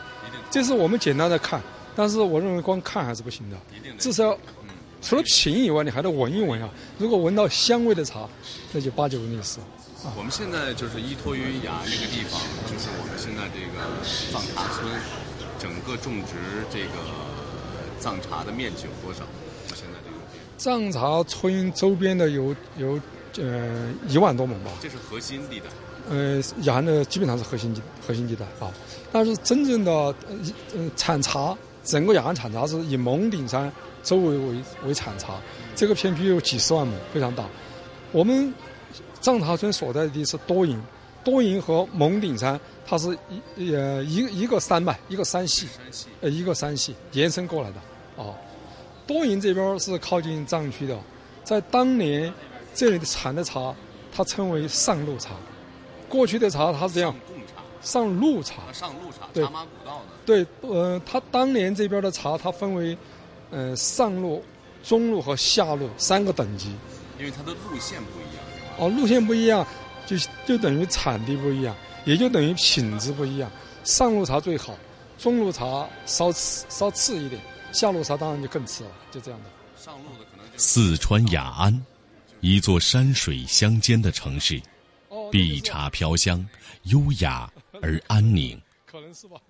[0.51, 1.61] 这是我们简单的看，
[1.95, 3.57] 但是我认为光看还是不行的，
[3.99, 4.37] 至少
[5.03, 6.71] 除了品以外，你还得闻一闻啊。
[6.97, 8.29] 如果闻到香味的茶，
[8.73, 9.59] 那就八九不离十。
[10.17, 14.91] 我们现在就是依托于雅安这个地方，就是我们现在这个藏茶村，
[15.59, 16.33] 整个种植
[16.71, 16.93] 这个
[18.01, 19.25] 藏茶的面积有多少？
[19.75, 20.17] 现在这个
[20.57, 23.01] 藏茶村周边的有有
[23.39, 24.71] 呃一万多亩吧。
[24.81, 25.67] 这是核心地带。
[26.11, 28.73] 呃，雅安的基本上是核心地核心地带啊，
[29.13, 35.35] 但是真正的呃产茶，整个雅安产茶是以蒙顶山周围为为产茶，
[35.77, 37.45] 这个片区有几十万亩，非常大。
[38.11, 38.53] 我们
[39.21, 40.83] 藏茶村所在地是多营，
[41.23, 43.17] 多营和蒙顶山它是
[43.57, 45.69] 一呃一一个山脉，一个山系，
[46.21, 47.77] 呃一个山系延伸过来的
[48.23, 48.35] 啊。
[49.07, 50.99] 多营这边是靠近藏区的，
[51.45, 52.33] 在当年
[52.75, 53.75] 这里的产的茶，
[54.15, 55.31] 它称为上路茶。
[56.13, 57.15] 过去的茶它是这样，
[57.81, 60.07] 上路茶，上路茶，对，茶马古道的。
[60.27, 62.95] 对，呃，它当年这边的茶，它分为，
[63.51, 64.45] 呃，上路、
[64.85, 66.77] 中路和下路三个等级。
[67.19, 68.45] 因为它的路线不一样，
[68.77, 69.67] 哦，路线不一样，
[70.07, 70.15] 就
[70.47, 73.51] 就等于产地不一样，也就等于品质不一样。
[73.83, 74.77] 上路茶最好，
[75.17, 77.41] 中路茶稍次稍次一点，
[77.73, 79.47] 下路茶当然就更次了，就这样的。
[79.83, 80.47] 上路的可能。
[80.59, 81.87] 四川雅安，
[82.41, 84.61] 一座山水相间的城市。
[85.33, 86.47] 碧茶飘香，
[86.83, 88.61] 优雅而安宁。
[88.85, 89.41] 可能是吧。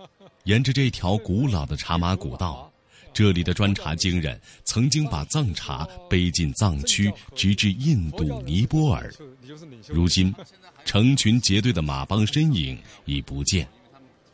[0.44, 2.72] 沿着这条古老的茶马古道，
[3.12, 9.12] 这里的专茶精人曾经把藏茶背进藏区，直至印度、尼泊尔。
[9.88, 10.32] 如今，
[10.84, 13.66] 成群结队的马帮身影已不见，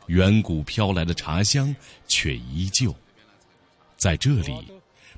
[0.05, 1.75] 远古飘来的茶香
[2.07, 2.95] 却依旧。
[3.97, 4.53] 在这里，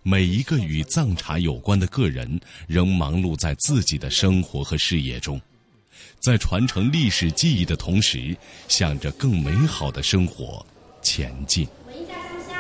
[0.02, 5.40] 每一个与藏茶有关的个人仍忙碌在自己的生活和事业中。
[6.22, 10.64] 在传承历史记忆的同时，向着更美好的生活
[11.02, 11.68] 前进。
[11.88, 12.14] 闻一下
[12.48, 12.56] 香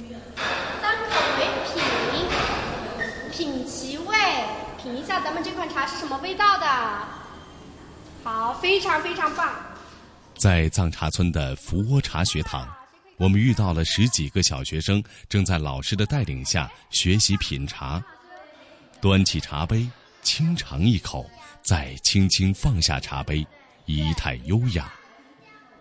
[0.00, 0.18] 香，
[0.80, 1.44] 三口为
[3.30, 4.16] 品，品其味，
[4.82, 6.66] 品一下咱们这款茶是什么味道的。
[8.24, 9.54] 好，非常非常棒。
[10.34, 12.66] 在藏茶村的福窝茶学堂，
[13.18, 18.02] 我们遇到了十几个小学生，正在老师的带领下学习品茶。
[19.02, 19.86] 端起茶杯，
[20.22, 21.28] 轻尝一口。
[21.62, 23.46] 再轻轻放下茶杯，
[23.84, 24.90] 仪态优雅。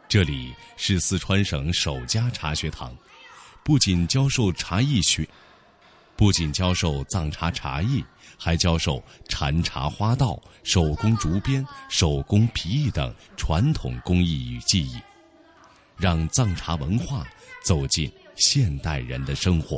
[0.08, 2.96] 这里是四川省首家茶学堂，
[3.64, 5.28] 不仅教授茶艺学，
[6.16, 8.04] 不仅教授藏茶茶艺，
[8.38, 15.00] 还教授禅茶花道、手工竹编、手工皮艺等传统工艺与技艺，
[15.96, 17.26] 让藏茶文化
[17.64, 19.78] 走进现代人的生活。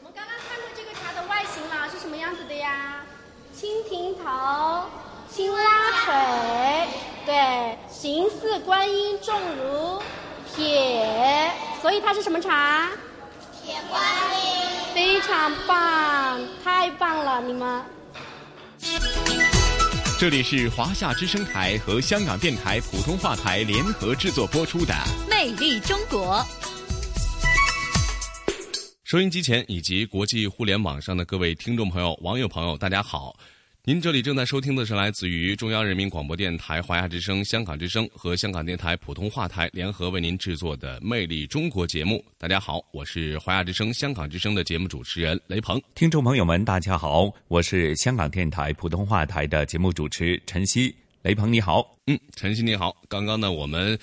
[0.00, 3.02] 我们刚刚看过这个茶的外形了，是什么样子的呀？
[3.54, 4.88] 蜻蜓头。
[5.30, 5.60] 青蛙
[6.04, 6.88] 腿，
[7.26, 10.00] 对，形似观音，重如
[10.54, 11.50] 铁，
[11.82, 12.88] 所以它是什么茶？
[13.60, 14.00] 铁观
[14.38, 14.94] 音。
[14.94, 17.84] 非常棒，太棒了，你们。
[20.16, 24.94] 这里是华夏之声台和香港电台普通话台联合制作播出的
[25.28, 26.36] 《魅力中国》。
[29.02, 33.34] 收音机前以及国际互联网上的各位听众朋友、网友朋友，大家好。
[33.88, 42.22] 您这里正在收听的是来自于中央人民广播电台华夏之声、香港之声和香港电台普通话台联合为您制作的《魅力中国》节目。
[42.36, 45.80] 大家好，我是华夏之声、香港之声的节目主持人雷鹏。
[45.94, 50.94] 听众朋友们，大家好，我是香港电台普通话台的节目主持陈曦。
[51.22, 52.94] 雷鹏你好，嗯，陈曦你好。
[53.08, 53.98] 刚刚呢，我们。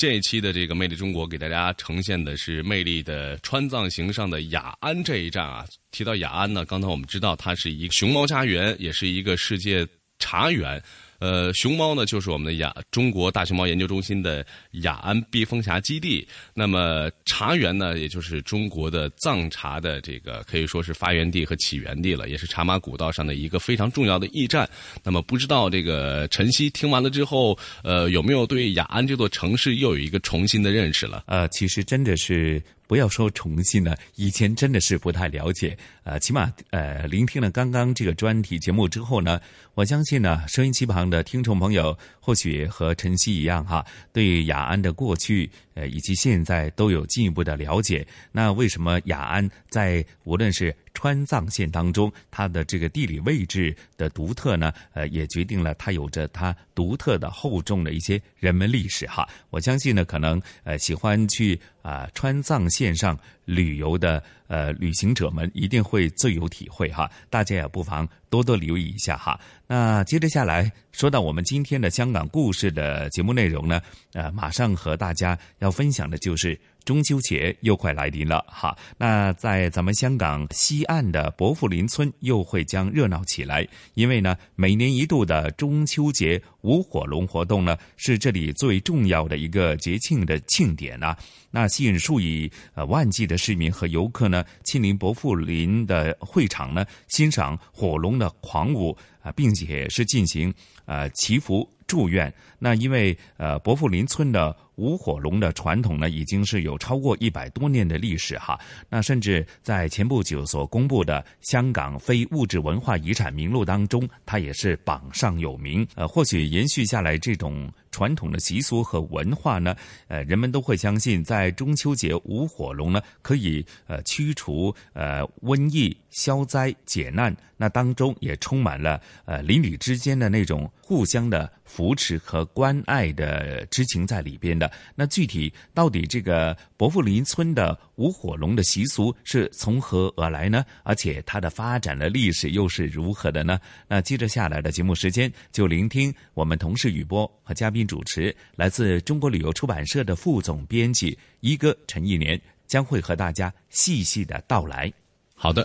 [0.00, 5.62] 这一期的这个《魅力中国》给大家呈现的是魅力的川藏行上的雅安这一站啊。
[5.90, 9.86] 提到雅安呢，刚才我们知道它是一个熊猫家园，也是一个世界
[10.18, 10.82] 茶园。
[11.20, 14.44] 呃，熊猫呢，就是我们的雅中国大熊猫研究中心的
[14.82, 16.26] 雅安避风峡基地。
[16.54, 24.68] 那么茶园呢，也就是中国的藏茶的这个可以说是发源地和起源地了，也是茶马古道上的一个非常重要的驿站。
[25.04, 31.24] 那么不知道这个晨曦听完了之后，呃，有没有对雅安这座城市又有一个重新的认识了？
[31.26, 32.62] 呃，其实真的是。
[32.90, 35.78] 不要说重庆呢，以前真的是不太了解。
[36.02, 39.40] 呃，起码呃，聆听了刚刚这个专题节目之后呢，
[39.74, 48.04] 我相信呢，收音机旁的听众朋友或许和晨曦一样哈，对雅安的过去呃以及现在都有进一步的了解。
[48.32, 59.28] 那为什么雅安在无论是川藏线当中，它的这个地理位置的独特呢，呃，也决定了它有着它独特的厚重的一些人文历史哈。
[59.50, 67.10] 我相信呢，可能呃喜欢去啊川藏线上旅游的呃旅行者们一定会最有体会哈。
[67.30, 69.40] 大家也不妨多多留意一下哈。
[69.66, 73.80] 那接着下来说到我们今天的香港故事的节目内容呢，
[74.12, 78.76] 呃，马上和大家要分享的就是中秋节又快来临了哈。
[78.98, 91.16] 那在咱们香港西岸的薄扶林村又会将热闹起来，因为呢，每年一度的中秋节舞火龙活动呢，是这里最重要的一个节庆的庆典啊。
[91.50, 100.52] 那吸引数以呃万计的市民和游客呢，亲临薄扶林的会场呢，欣赏火龙的狂舞啊，并且是进行
[100.84, 102.32] 呃祈福祝愿。
[102.60, 108.56] 那因为呃伯父林村的舞火龙的传统呢，已经是有超过一百多年的历史哈。
[108.88, 115.84] 那甚至在前不久所公布的香港非物质文化遗产名录当中，它也是榜上有名。
[115.96, 119.74] 呃，或许延续下来这种传统的习俗和文化呢，
[120.06, 127.34] 呃，人们都会相信，在中秋节舞火龙呢，可以呃驱除呃瘟疫、消灾解难。
[127.56, 134.68] 那当中也充满了呃邻里之间的那种互相的扶持和关爱的之情在里边的。
[134.96, 140.64] 那具体到底这个薄扶林村的舞火龙的习俗是从何而来呢？
[140.82, 143.56] 而且它的发展的历史又是如何的呢？
[143.86, 152.36] 那接着下来的节目时间，就聆听我们同事雨波和嘉宾主持，来自中国旅游出版社的副总编辑一哥陈一年
[152.66, 154.92] 将会和大家细细的道来。
[155.36, 155.64] 好的。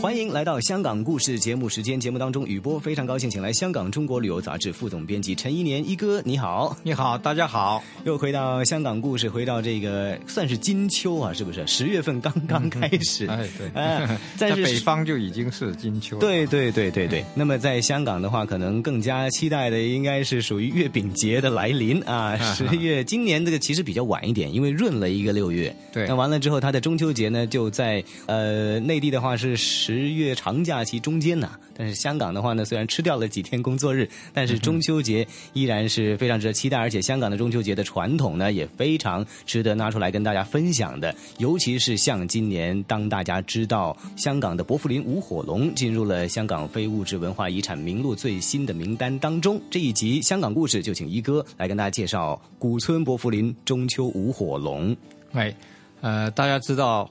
[0.00, 2.00] 欢迎来到香港故事节目时间。
[2.00, 11.66] 节目当中，雨波非常高兴，请来香港中国旅游杂志副总编辑陈一年一哥，你好，你好，大家好，又回到香港故事，回到这个算是金秋啊，是不是？
[11.66, 17.22] 十月份刚刚开始，哎对，呃， 在北方就已经是金秋，对对对对对。
[17.34, 22.38] 那么在香港的话，可能更加期待的应该是属于月饼节的来临啊。
[22.56, 25.76] 十月今年这个其实比较晚一点，因为闰了一个六月。
[25.92, 41.12] 对，那完了之后，它的中秋节呢就在呃内地的话是十十月长假期中间呢，但是香港的话呢，虽然吃掉了几天工作日，但是中秋节依然是非常值得期待，而且香港的中秋节的传统呢也非常值得拿出来跟大家分享的。
[41.38, 54.96] 尤其是像今年，当大家知道香港的薄扶林舞火龙进入了香港非物质文化遗产名录最新的名单当中，这一集香港故事就请一哥来跟大家介绍古村薄扶林中秋舞火龙。
[55.32, 55.52] 哎，
[56.00, 57.10] 呃，大家知道。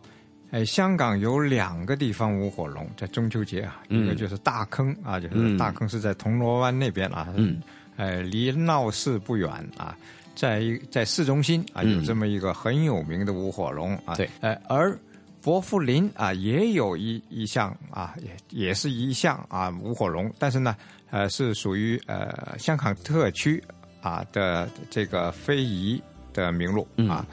[0.51, 7.61] 哎，香港有两个地方舞火龙，在中秋节啊，一个就是大坑啊，就是大坑是在铜锣湾那边啊，嗯，
[7.97, 9.47] 呃，离闹市不远
[9.77, 9.95] 啊，
[10.33, 14.97] 在在市中心啊，有这么一个很有名的舞火龙啊，对，呃，而
[15.43, 20.75] 薄扶林啊，也有一一项啊，也也是一项啊舞火龙，但是呢，
[21.11, 23.63] 呃，是属于呃香港特区
[24.01, 26.01] 啊的这个非遗
[26.33, 27.23] 的名录啊，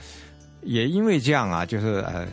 [0.65, 2.29] 也因为这样啊，就是呃。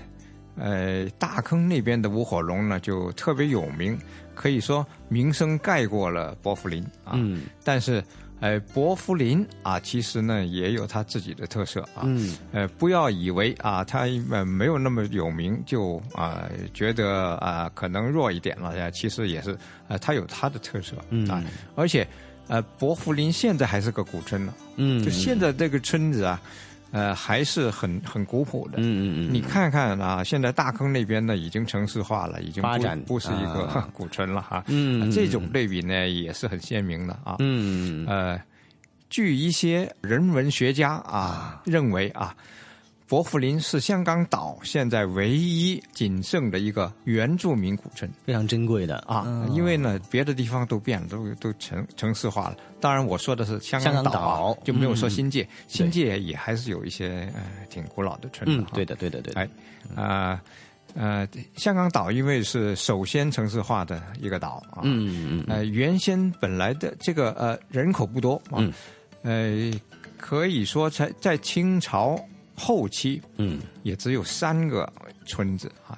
[0.55, 3.97] 呃，大坑那边的舞火龙呢，就特别有名，
[4.35, 7.13] 可以说名声盖过了薄福林啊。
[7.13, 7.43] 嗯。
[7.63, 8.03] 但是，
[8.39, 12.03] 呃，薄福林啊，其实呢也有它自己的特色啊。
[12.03, 12.37] 嗯。
[12.51, 18.91] 呃，不要以为啊，它呃没有那么有名，就啊觉得啊可能弱一点了呀。
[18.91, 20.95] 其实也是，呃，它有它的特色
[21.31, 21.43] 啊。
[21.75, 22.07] 而且，
[22.47, 24.53] 呃，薄福林现在还是个古村呢。
[24.75, 25.03] 嗯。
[25.03, 26.39] 就现在这个村子啊。
[26.93, 28.75] 呃，还是很很古朴的。
[28.77, 29.33] 嗯嗯嗯。
[29.33, 34.63] 你看看啊，现在大坑那边呢，已经城市化了，已经发展不是一个 古村了哈。
[34.67, 35.11] 嗯。
[35.11, 37.35] 这种对比呢，也是很鲜明的啊。
[37.39, 38.07] 嗯嗯。
[38.07, 38.41] 呃，
[39.09, 42.35] 据一些人文学家啊认为啊。
[43.07, 49.47] 薄扶林是香港岛现在唯一仅剩的一个原住民古镇，非常珍贵的啊！
[49.51, 52.57] 因为呢，别的地方都变了，都都城城市化了。
[52.79, 55.47] 当然，我说的是香港岛，就没有说新界。
[55.67, 58.57] 新界也还是有一些呃挺古老的村子。
[58.57, 59.33] 嗯，对的，对的，对。
[59.33, 59.47] 哎，
[59.95, 60.41] 啊
[60.95, 64.81] 呃，香港岛因为是首先城市化的一个岛啊。
[64.83, 65.55] 嗯嗯嗯。
[65.55, 68.57] 呃，原先本来的这个呃人口不多啊。
[68.57, 68.73] 嗯。
[69.23, 69.79] 呃，
[70.17, 72.19] 可以说在在清朝。
[72.55, 74.91] 后期，嗯，也只有三个
[75.25, 75.97] 村子啊，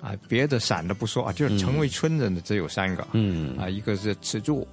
[0.00, 4.66] 啊，别的散的不说啊，就是成为村子的只有三个，嗯，啊，一个是赤柱，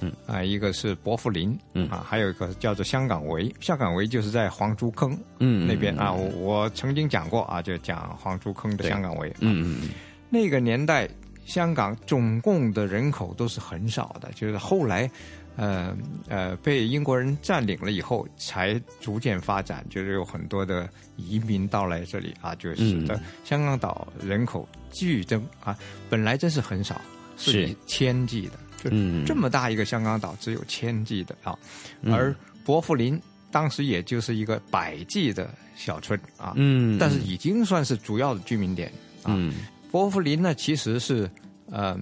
[0.00, 0.12] 嗯。
[0.26, 1.88] 啊，一个是薄扶林，嗯。
[1.88, 3.54] 啊，还有一个叫做香港围。
[3.60, 6.32] 香港围就是在黄竹坑，嗯那边啊，嗯。
[6.40, 9.28] 我我曾经讲过啊，就讲黄竹坑的香港围。
[9.40, 9.88] 嗯嗯嗯，
[10.30, 11.08] 那个年代，
[11.44, 15.10] 香港总共的人口都是很少的，就是后来，
[15.56, 15.96] 呃
[16.28, 25.76] 呃，被英国人占领了以后，才逐渐发展，就是有很多的移民到来这里啊，就使得嗯香港岛人口剧增啊，
[26.08, 27.00] 本来真是很少，
[27.36, 31.58] 是以千计的，就嗯这么大一个香港岛只有千计的啊，
[32.02, 32.14] 嗯。
[32.14, 32.34] 而
[32.64, 33.20] 伯福林
[33.50, 36.96] 当时也就是一个百计的小村啊，嗯。
[36.98, 38.88] 但是已经算是主要的居民点
[39.22, 39.34] 啊。
[39.36, 39.54] 嗯。
[39.90, 41.28] 薄扶林呢，其实是
[41.68, 41.98] 呃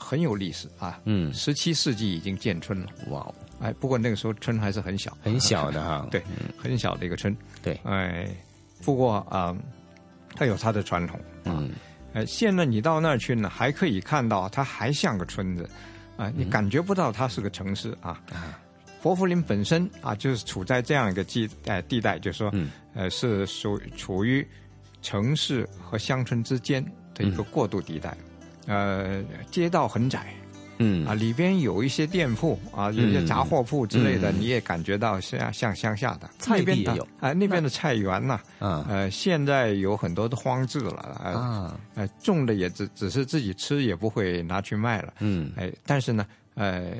[0.00, 6.06] 很有历史啊，嗯，十七世纪已经建村了，哇哦，哎，不过那个时候村还是很小，很小的哈。
[6.10, 6.22] 对，
[6.56, 8.26] 很小的一个村，对，哎，
[8.82, 9.54] 不过啊、
[10.34, 11.70] 它有它的传统，嗯，
[12.14, 15.68] 呃，现在你到那儿去呢，还可以看到它还像个村子，
[16.16, 18.20] 啊、你感觉不到它是个城市啊。
[19.00, 22.52] 佛福林本身啊，就是处在这样一个地呃地带，就是说，
[22.94, 24.46] 呃，是属处于
[25.00, 26.84] 城市和乡村之间
[27.14, 28.14] 的一个过渡地带，
[28.70, 30.32] 呃，街道很窄，
[30.78, 36.30] 嗯啊，里边有一些店铺啊，有一些杂货铺之类的，嗯你也感觉到像像乡下的。
[36.38, 45.14] 菜地那边的啊，那边的菜园呐，啊呃，现在有很多都荒置了呃啊，呃，种的也只只是自己吃，也不会拿去卖了。
[45.18, 46.92] 嗯，哎，但是呢，呃，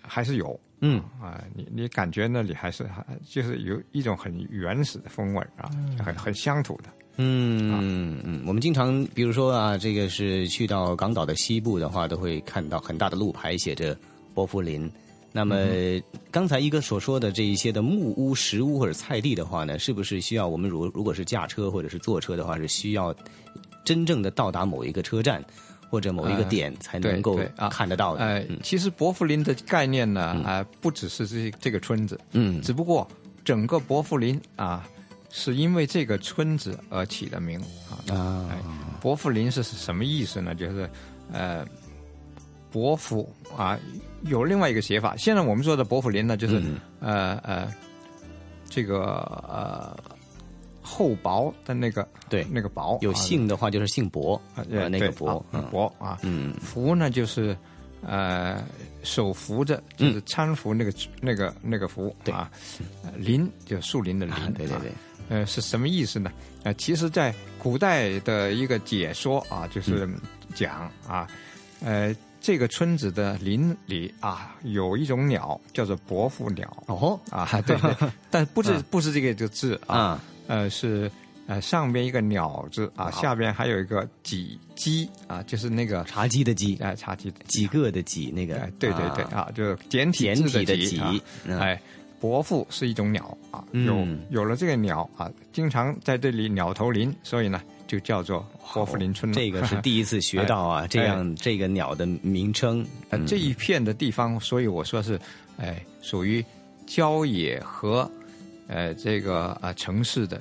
[0.00, 0.58] 还是有。
[0.80, 5.68] 嗯啊，你你感觉那里还是还就是有一种很原始的风味儿啊，
[6.04, 6.84] 很很乡土的。
[7.18, 13.96] 嗯嗯，我们经常比如说啊，这个是去到港岛的西部的话，都会看到很大的路牌写着
[14.34, 14.90] 薄扶林。
[15.30, 23.14] 那么嗯刚才一哥所说的这一些的木屋、石屋或者菜地的话呢，是不是需要我们如如果是驾车或者是坐车的话，是需要
[23.84, 25.44] 真正的到达某一个车站
[25.90, 27.38] 或者某一个点才能够
[27.70, 28.24] 看得到的？
[28.24, 33.06] 呃，其实伯福林的概念呢，啊、不只是这这个村子，嗯，只不过
[33.44, 34.88] 整个伯福林啊，
[35.30, 37.60] 是因为这个村子而起的名
[37.90, 37.98] 啊。
[38.14, 38.48] 啊。
[38.50, 38.58] 哎，
[39.00, 40.54] 薄扶林是什么意思呢？
[40.54, 40.88] 就是
[41.32, 41.66] 呃，
[42.70, 43.78] 伯福啊，
[44.22, 45.16] 有另外一个写法。
[45.16, 46.80] 现在我们说的薄福林呢，就是、嗯。
[47.00, 47.72] 呃呃，
[48.68, 49.04] 这个
[49.48, 49.96] 呃
[50.82, 52.44] 厚薄的那个对。
[52.50, 57.56] 那个薄有啊姓的话就是姓薄，啊，呃那个对薄，啊薄啊，嗯，福呢就是
[58.02, 58.64] 呃
[59.04, 62.50] 手扶着，就是搀扶那个、那个那个福啊，
[63.04, 64.94] 呃林就树林的林，对对对啊，
[65.28, 66.30] 呃是什么意思呢？
[66.62, 70.20] 呃，其实，在古代的一个解说啊，就是嗯。
[70.54, 71.28] 讲啊，
[71.84, 72.14] 呃。
[72.40, 76.84] 这个村子的林里啊，有一种鸟叫做伯父鸟。
[76.86, 77.94] 哦，啊，对对，
[78.30, 81.10] 但不是啊不是这个个字啊啊，呃是
[81.48, 91.14] 呃上边一个鸟字啊，下边还有一个几鸡啊，就是那个茶几的几，哎，茶几的几个的几那个，对对对啊，就是简体简体的几的啊
[91.44, 91.58] 嗯。
[91.58, 91.82] 哎，
[92.20, 99.36] 伯父是一种鸟啊，嗯有有了这个鸟啊，经常在这里鸟头林，所以呢就叫做伯父林村了。
[99.36, 102.84] 这个是第一次学到啊， 这样这个鸟的名称。
[103.10, 105.18] 呃，这一片的地方，所以我说是，
[105.56, 106.44] 哎，属于
[106.86, 108.10] 郊野和
[108.66, 110.40] 呃这个呃城市的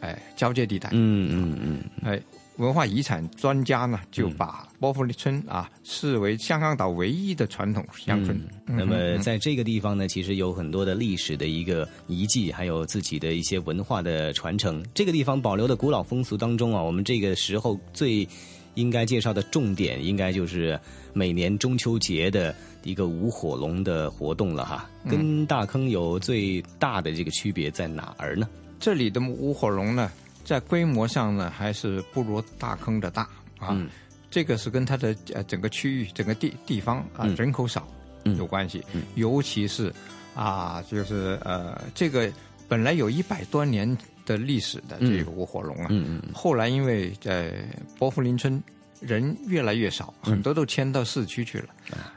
[0.00, 0.90] 哎交界地带。
[0.92, 1.84] 嗯嗯嗯。
[2.02, 2.20] 哎，
[2.56, 8.40] 文化遗产专家呢就把波夫利村啊视为香港岛唯一的传统乡村。
[8.64, 14.84] 那么在这个地方呢，其实有很多的历史的一个遗迹，还有自己的一些文化的传承。
[14.94, 18.26] 这个地方保留的古老风俗当中啊，我们这个时候最
[18.74, 20.78] 应该介绍的重点，应该就是
[21.12, 24.88] 每年中秋节的一个舞火龙的活动了哈。
[25.08, 28.48] 跟大坑有最大的这个区别在哪儿呢？
[28.78, 30.10] 这里的舞火龙呢，
[30.46, 33.22] 在规模上呢，还是不如大坑的大
[33.58, 33.70] 啊。
[33.72, 33.88] 嗯。
[34.30, 37.34] 这个是跟它的呃整个区域、整个地地方啊、嗯。
[37.34, 37.86] 人口少
[38.24, 38.36] 嗯。
[38.36, 38.80] 有关系，
[39.16, 39.92] 尤其是
[40.36, 42.30] 啊，就是呃这个
[42.68, 43.86] 本来有一百多年
[44.24, 47.52] 的历史的这个舞火龙啊，嗯嗯后来因为在
[47.98, 48.62] 伯福林村
[49.00, 50.30] 人越来越少，嗯。
[50.30, 51.68] 很多都迁到市区去了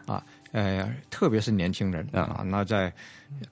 [0.06, 0.24] 啊。
[0.52, 2.92] 呃，特别是年轻人啊，那在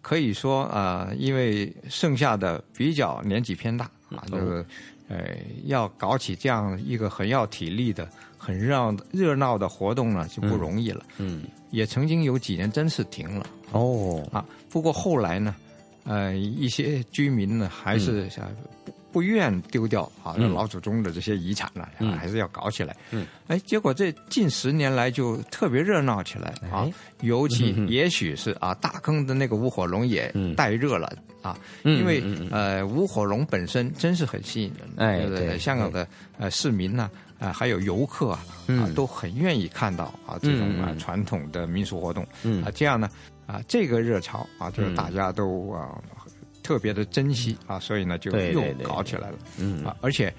[0.01, 4.65] 可以说啊、呃，因为剩下的比较年纪偏大啊，嗯就是
[5.09, 11.03] 呃，要搞起这样一个很要体力的、很热闹热闹的活动呢，就不容易了。
[11.17, 14.45] 嗯，也曾经有几年真是停了哦啊。
[14.69, 15.55] 不过后来呢，
[16.03, 18.45] 呃，一些居民呢还是想
[19.18, 20.53] 不不愿丢掉啊嗯。
[20.53, 22.15] 老祖宗的这些遗产了，嗯。
[22.18, 22.95] 还是要搞起来。
[23.09, 26.88] 嗯，哎，结果这近十年来就特别热闹起来啊，
[27.22, 31.11] 尤其嗯也许是啊，大坑的那个舞火龙也带热了
[31.41, 35.57] 啊，嗯因为呃，舞火龙本身真是很吸引人对不对？
[35.57, 36.07] 香港的
[36.38, 37.09] 呃市民呢
[37.39, 42.24] 啊，还有游客啊，啊，都很愿意看到啊这种啊传统的民俗活动。
[42.43, 42.63] 嗯。
[42.63, 43.09] 啊，这样呢，
[43.47, 45.97] 啊，这个热潮啊，就是大家都啊
[46.68, 49.38] 特别的珍惜啊，所以呢就又搞起来了。
[49.57, 49.86] 嗯。
[49.86, 50.34] 啊，而且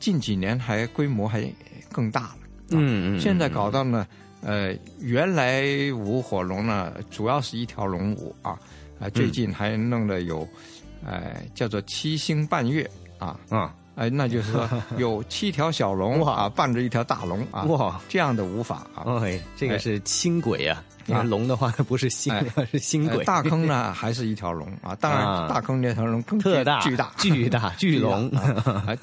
[0.00, 1.46] 近几年还规模还
[1.92, 2.38] 更大了。
[2.70, 4.06] 嗯嗯，现在搞到呢，
[4.40, 5.62] 呃，原来
[5.92, 8.58] 舞火龙呢，主要是一条龙舞啊，
[8.98, 10.48] 啊，最近还弄了有，
[11.04, 14.68] 呃，叫做七星伴月啊，啊，哎，那就是说
[14.98, 22.34] 有七条小龙啊，伴着一条大龙啊，哇，这样的舞法啊，哎，这个是轻轨啊，因为啊龙的话它不是星，
[22.70, 23.18] 是星轨。
[23.18, 28.30] 呃大坑呢还是一条龙啊，当啊然大坑那条龙更特大巨大巨大巨 龙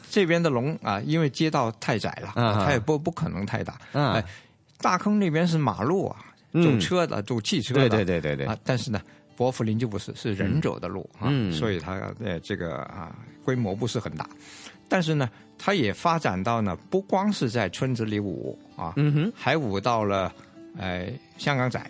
[0.10, 3.74] 这边的龙啊，因为街道太窄了，啊它也不不可能太大。
[3.94, 4.26] 啊哎，
[4.80, 6.18] 大坑那边是马路啊，
[6.54, 7.88] 嗯走车的，走汽车的。
[7.88, 9.00] 对对对对对啊，但是呢，
[9.38, 14.28] 伯福林就不是，是人走的路啊，嗯所以它呃这个啊规模不是很大，
[14.92, 20.32] 但是呢，它也发展到呢，不光是在村子里舞啊，嗯哼，还舞到了
[20.78, 21.82] 呃香港仔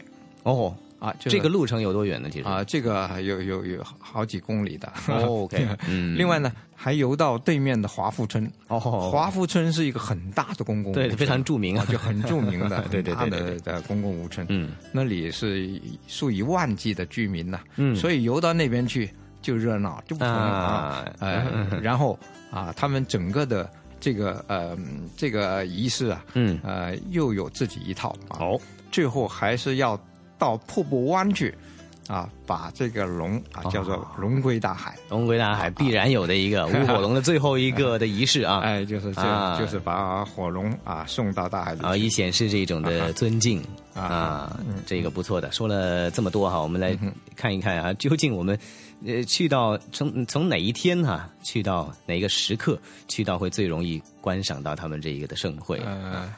[0.44, 0.74] 哦。
[1.00, 2.30] 啊，就是这个路程有多远呢？
[2.32, 4.88] 其实啊，这个有有有好几公里的。
[5.08, 8.48] 哦 OK， 嗯另外呢，还游到对面的华富村。
[8.68, 14.46] 哦，华富村是一个很大的公共对非常著名啊就很著名的 对对对的公共屋村。
[14.52, 15.72] 嗯，那里是
[16.06, 17.62] 数以万计的居民呐。
[17.78, 19.10] 嗯所以游到那边去
[19.42, 21.06] 就热闹，就不同啊啊。
[21.20, 22.18] 呃，然后
[22.52, 23.70] 啊，他们整个的
[24.00, 24.78] 这个呃
[25.18, 28.40] 这个仪式啊，嗯呃，又有自己一套啊。
[28.40, 28.60] 哦，
[28.92, 30.00] 最后还是要
[30.38, 31.54] 到瀑布湾去。
[32.08, 43.64] 啊，把这个龙啊叫做龙归大海，龙归大海必然有的一个舞火龙的最后一个的仪式啊， 哎，就是这，啊就是把火龙啊送到大海里啊，以显示这种的尊敬
[43.94, 45.50] 啊啊，这个不错的。
[45.54, 46.98] 说了这么多哈，我们来
[47.34, 48.60] 看一看啊，究竟我们
[49.06, 55.78] 呃去到从从哪一天哈，去到哪一个时刻，去到会最容易观赏到他们这一个的盛会？
[55.80, 56.34] 呃，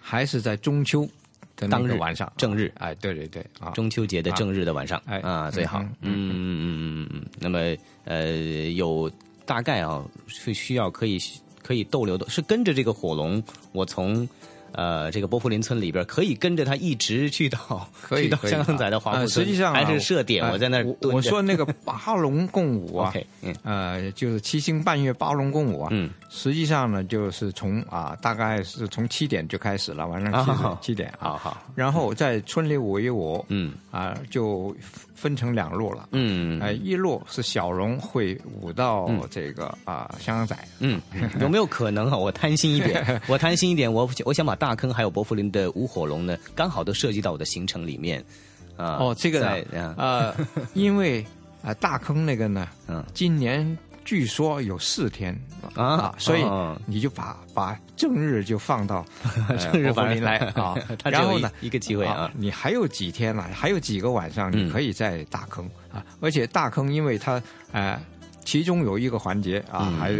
[0.00, 1.08] 还是在中秋
[1.56, 6.66] 的当日晚上，正日，哎，对对对啊，中秋节的正日的晚上，哎啊，最好，嗯嗯嗯嗯
[7.00, 7.26] 嗯嗯。
[7.40, 7.58] 那么
[8.04, 8.36] 呃，
[8.72, 9.10] 有
[9.44, 11.18] 大概啊，是需要可以
[11.62, 13.42] 可以逗留的，是跟着这个火龙，
[13.72, 14.28] 我从。
[14.74, 23.12] 呃，这个波福林村里边可以跟着他一直去到 可以去到香港仔的华呃富村，实际上啊还是设点，呃我在那儿我我说那个八龙共舞啊
[23.62, 33.72] 呃，就是七星半月八龙共舞啊，嗯，实际上呢，就是从啊，大概是从七点就开始了，晚上七七点啊，好好，然后在村里舞一舞，嗯。
[33.90, 34.74] 啊，就
[35.14, 36.58] 分成两路了，嗯。
[36.60, 41.00] 哎，一路是小龙会舞到这个啊香港仔，嗯，
[41.40, 42.16] 有没有可能啊？
[42.16, 48.24] 我贪心一点， 我贪心一点，我我想把大坑还有伯福林的无火龙呢，刚好都涉及到我的行程里面。
[48.78, 48.96] 啊。
[48.98, 50.34] 哦，这个呢啊呃，
[50.72, 51.22] 因为
[51.62, 55.38] 啊、大坑那个呢，嗯，今年据说有四天
[55.74, 56.14] 啊？
[56.16, 59.04] 所以哦你就把把正日就放到
[59.48, 60.74] 呃正日伯福林来 啊。
[61.04, 63.44] 然后呢一个机会啊你还有几天呢？
[63.52, 64.66] 还有几个晚上嗯。
[64.66, 67.40] 你可以在大坑啊，而且大坑因为它
[67.72, 68.00] 呃，
[68.44, 69.98] 其中有一个环节啊，嗯。
[69.98, 70.10] 还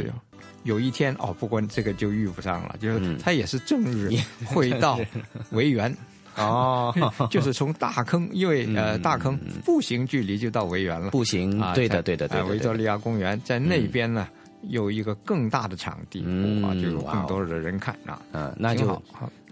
[0.64, 0.78] 有。
[0.78, 4.10] 一天哦，不过这个就遇不上了，就是他也是正日
[4.44, 4.98] 会 到
[5.52, 5.96] 维园，
[6.36, 6.92] 哦，
[7.30, 14.28] 就是从大坑，因为呃大坑步行距离就到维园了，步行啊，对的对的对维多利亚公园在那边呢
[14.68, 16.20] 有一个更大的场地，
[16.62, 19.02] 啊，就有更多的人看啊，嗯，那就好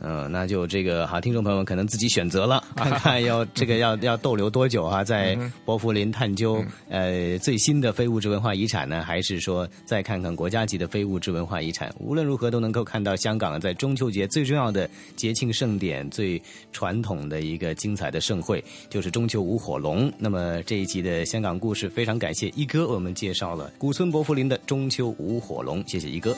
[0.04, 11.94] 嗯，那就这个好，听众朋友们可能自己选择了， 看看要这个要要逗留多久啊，在伯福林探究呃最新的非物质文化遗产呢，还是说再看看国家级的非物质文化遗产？
[12.00, 16.40] 无论如何都能够看到香港在中秋节最重要的节庆盛典、最
[16.72, 20.12] 传统的一个精彩的盛会，就是中秋舞火龙。
[20.18, 26.36] 那么这一集的香港故事，非常感谢一哥为我们介绍了古村伯福林的中秋舞火龙，谢谢一哥。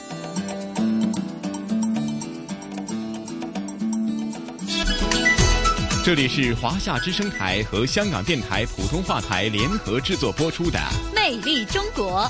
[6.05, 10.79] 这里是华夏之声台和香港电台普通话台联合制作播出的
[11.15, 12.21] 《魅力中国》。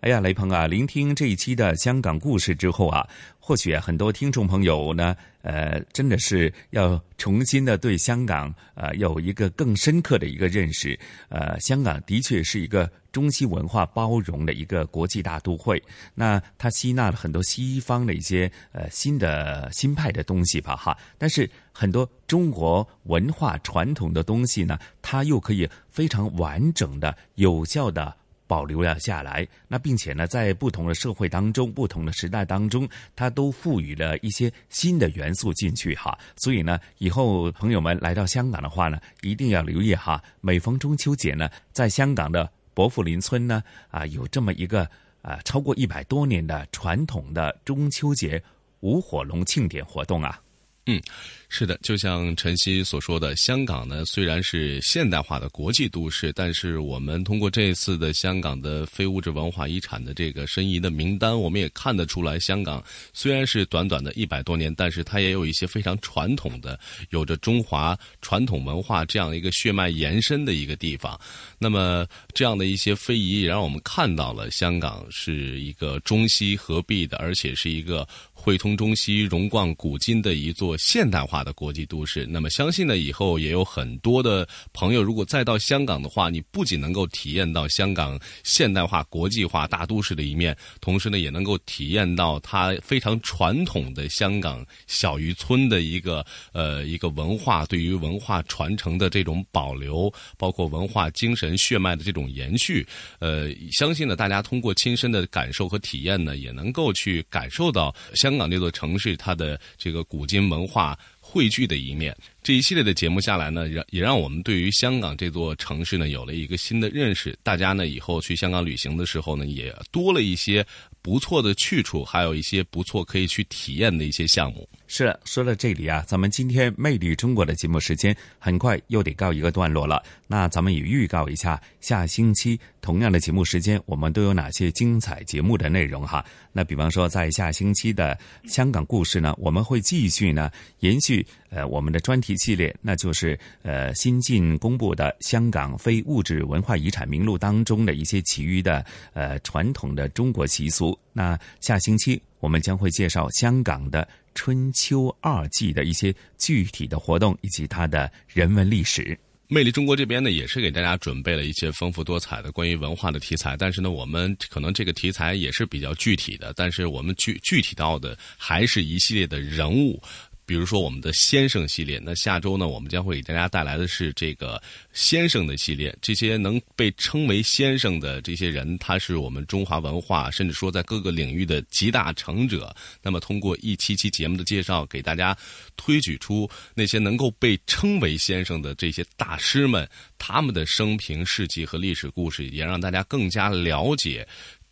[0.00, 3.06] 哎呀，雷鹏啊，聆听这一期的香港故事之后啊，
[3.46, 10.98] 或许很多听众朋友呢，呃，真的是要重新的对香港呃有一个更深刻的一个认识。
[11.28, 15.80] 呃，香港的确是一个中西文化包容的一个国际大都会，
[16.12, 20.98] 那它吸纳了很多西方的一些呃新的新派的东西吧，哈。
[21.16, 28.12] 但是很多中国文化传统的东西呢，它又可以非常完整的、有效的。
[28.46, 36.16] 保留了下来，那并且呢，在不同的社会当中、不同的时代当中，它都赋予了一些新的元素进去哈。
[36.36, 40.22] 所以呢，以后朋友们来到香港的话呢，一定要留意哈。
[40.40, 44.88] 每逢中秋节呢，在香港的伯福林村呢，啊，有这么一个
[45.22, 48.42] 呃超过一百多年的传统的中秋节
[48.80, 50.40] 舞火龙庆典活动啊。
[50.88, 51.02] 嗯，
[51.48, 62.80] 是的，就像晨曦所说的，香港呢虽然是现代化的国际都市，但是我们通过这一次的香港的非物质文化遗产的这个申遗的名单，我们也看得出来，香港
[63.12, 66.78] 虽然是短短的一百多年，但是它也有一些非常传统的，
[67.10, 71.20] 有着中华传统文化这样一个血脉延伸的一个地方。
[71.58, 78.06] 那么这样的一些非遗，也让我们看到了香港是一个中西合璧的，而且是一个。
[78.46, 82.24] 汇通中西、荣冠古今的一座现代化的国际都市。
[82.30, 102.86] 那么，相信呢，以后也有很多的朋友，如果再到香港的话，你不仅能够体验到香港现代化、国际化大都市的一面，同时呢，也能够体验到它非常传统的香港小渔村的一个呃一个文化，对于文化传承的这种保留，包括文化精神血脉的这种延续。
[103.18, 108.35] 呃，相信呢，大家通过亲身的感受和体验呢，也能够去感受到香。
[108.36, 117.34] 香港这座城市，它的这个古今文化汇聚的一面，这一系列的节目下来呢，让也让我们对于香港这座城市呢有了一个新的认识。
[117.42, 120.62] 大家呢以后去香港旅行的时候呢，也多了一些
[121.00, 124.68] 不错的去处，还有一些不错可以去体验的一些项目。
[124.88, 130.02] 是说到这里啊，咱们今天《魅力中国》的节目时间很快又得告一个段落了。
[130.28, 136.24] 那咱们也预告一下，下星期同样的节目时间，我们都有哪些精彩节目的内容哈？
[136.52, 150.96] 那比方说，在下星期的香港故事呢，我们会继续呢延续呃我们的专题系列，那就是呃新近公布的香港非物质文化遗产名录当中的一些其余的呃传统的中国习俗。
[151.12, 154.06] 那下星期我们将会介绍香港的。
[154.36, 159.18] 春秋二季的一些具体的活动以及它的人文历史，
[159.48, 170.00] 魅力中国这边呢也是给大家准备了一些丰富多彩的关于文化的题材，但是呢，我们可能这个题材也是比较具体的，但是我们具具体到的还是一系列的人物。
[170.46, 175.94] 比如说我们的先生系列，那下周呢，我们将会给大家带来的是这个先生的系列。
[176.00, 182.74] 这些能被称为先生的这些人，他是我们中华文化，甚至说在各个领域的集大成者。
[183.02, 185.36] 那么通过一期期节目的介绍，给大家
[185.76, 194.24] 推举出那些能够被称为先生的这些大师们，他们的生平事迹和历史故事，也让大家更加了解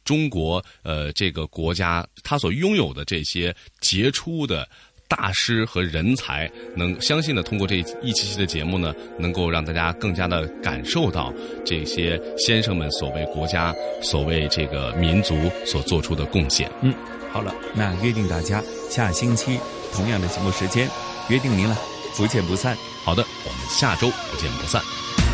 [0.05, 4.69] 中国呃这个国家他所拥有的这些杰出的。
[5.17, 11.33] 大师和人才，能相信呢通过这一期期的节目呢，能够让大家更加的感受到
[11.65, 16.69] 这些先生们所为国家、所为这个民族所做出的贡献。
[16.83, 16.93] 嗯，
[17.31, 18.61] 好了，那约定大家
[18.91, 19.59] 下星期
[19.93, 20.89] 同样的节目时间，
[21.29, 21.77] 约定您了，
[22.17, 22.77] 不见不散。
[23.05, 24.83] 好的，我们下周不见不散。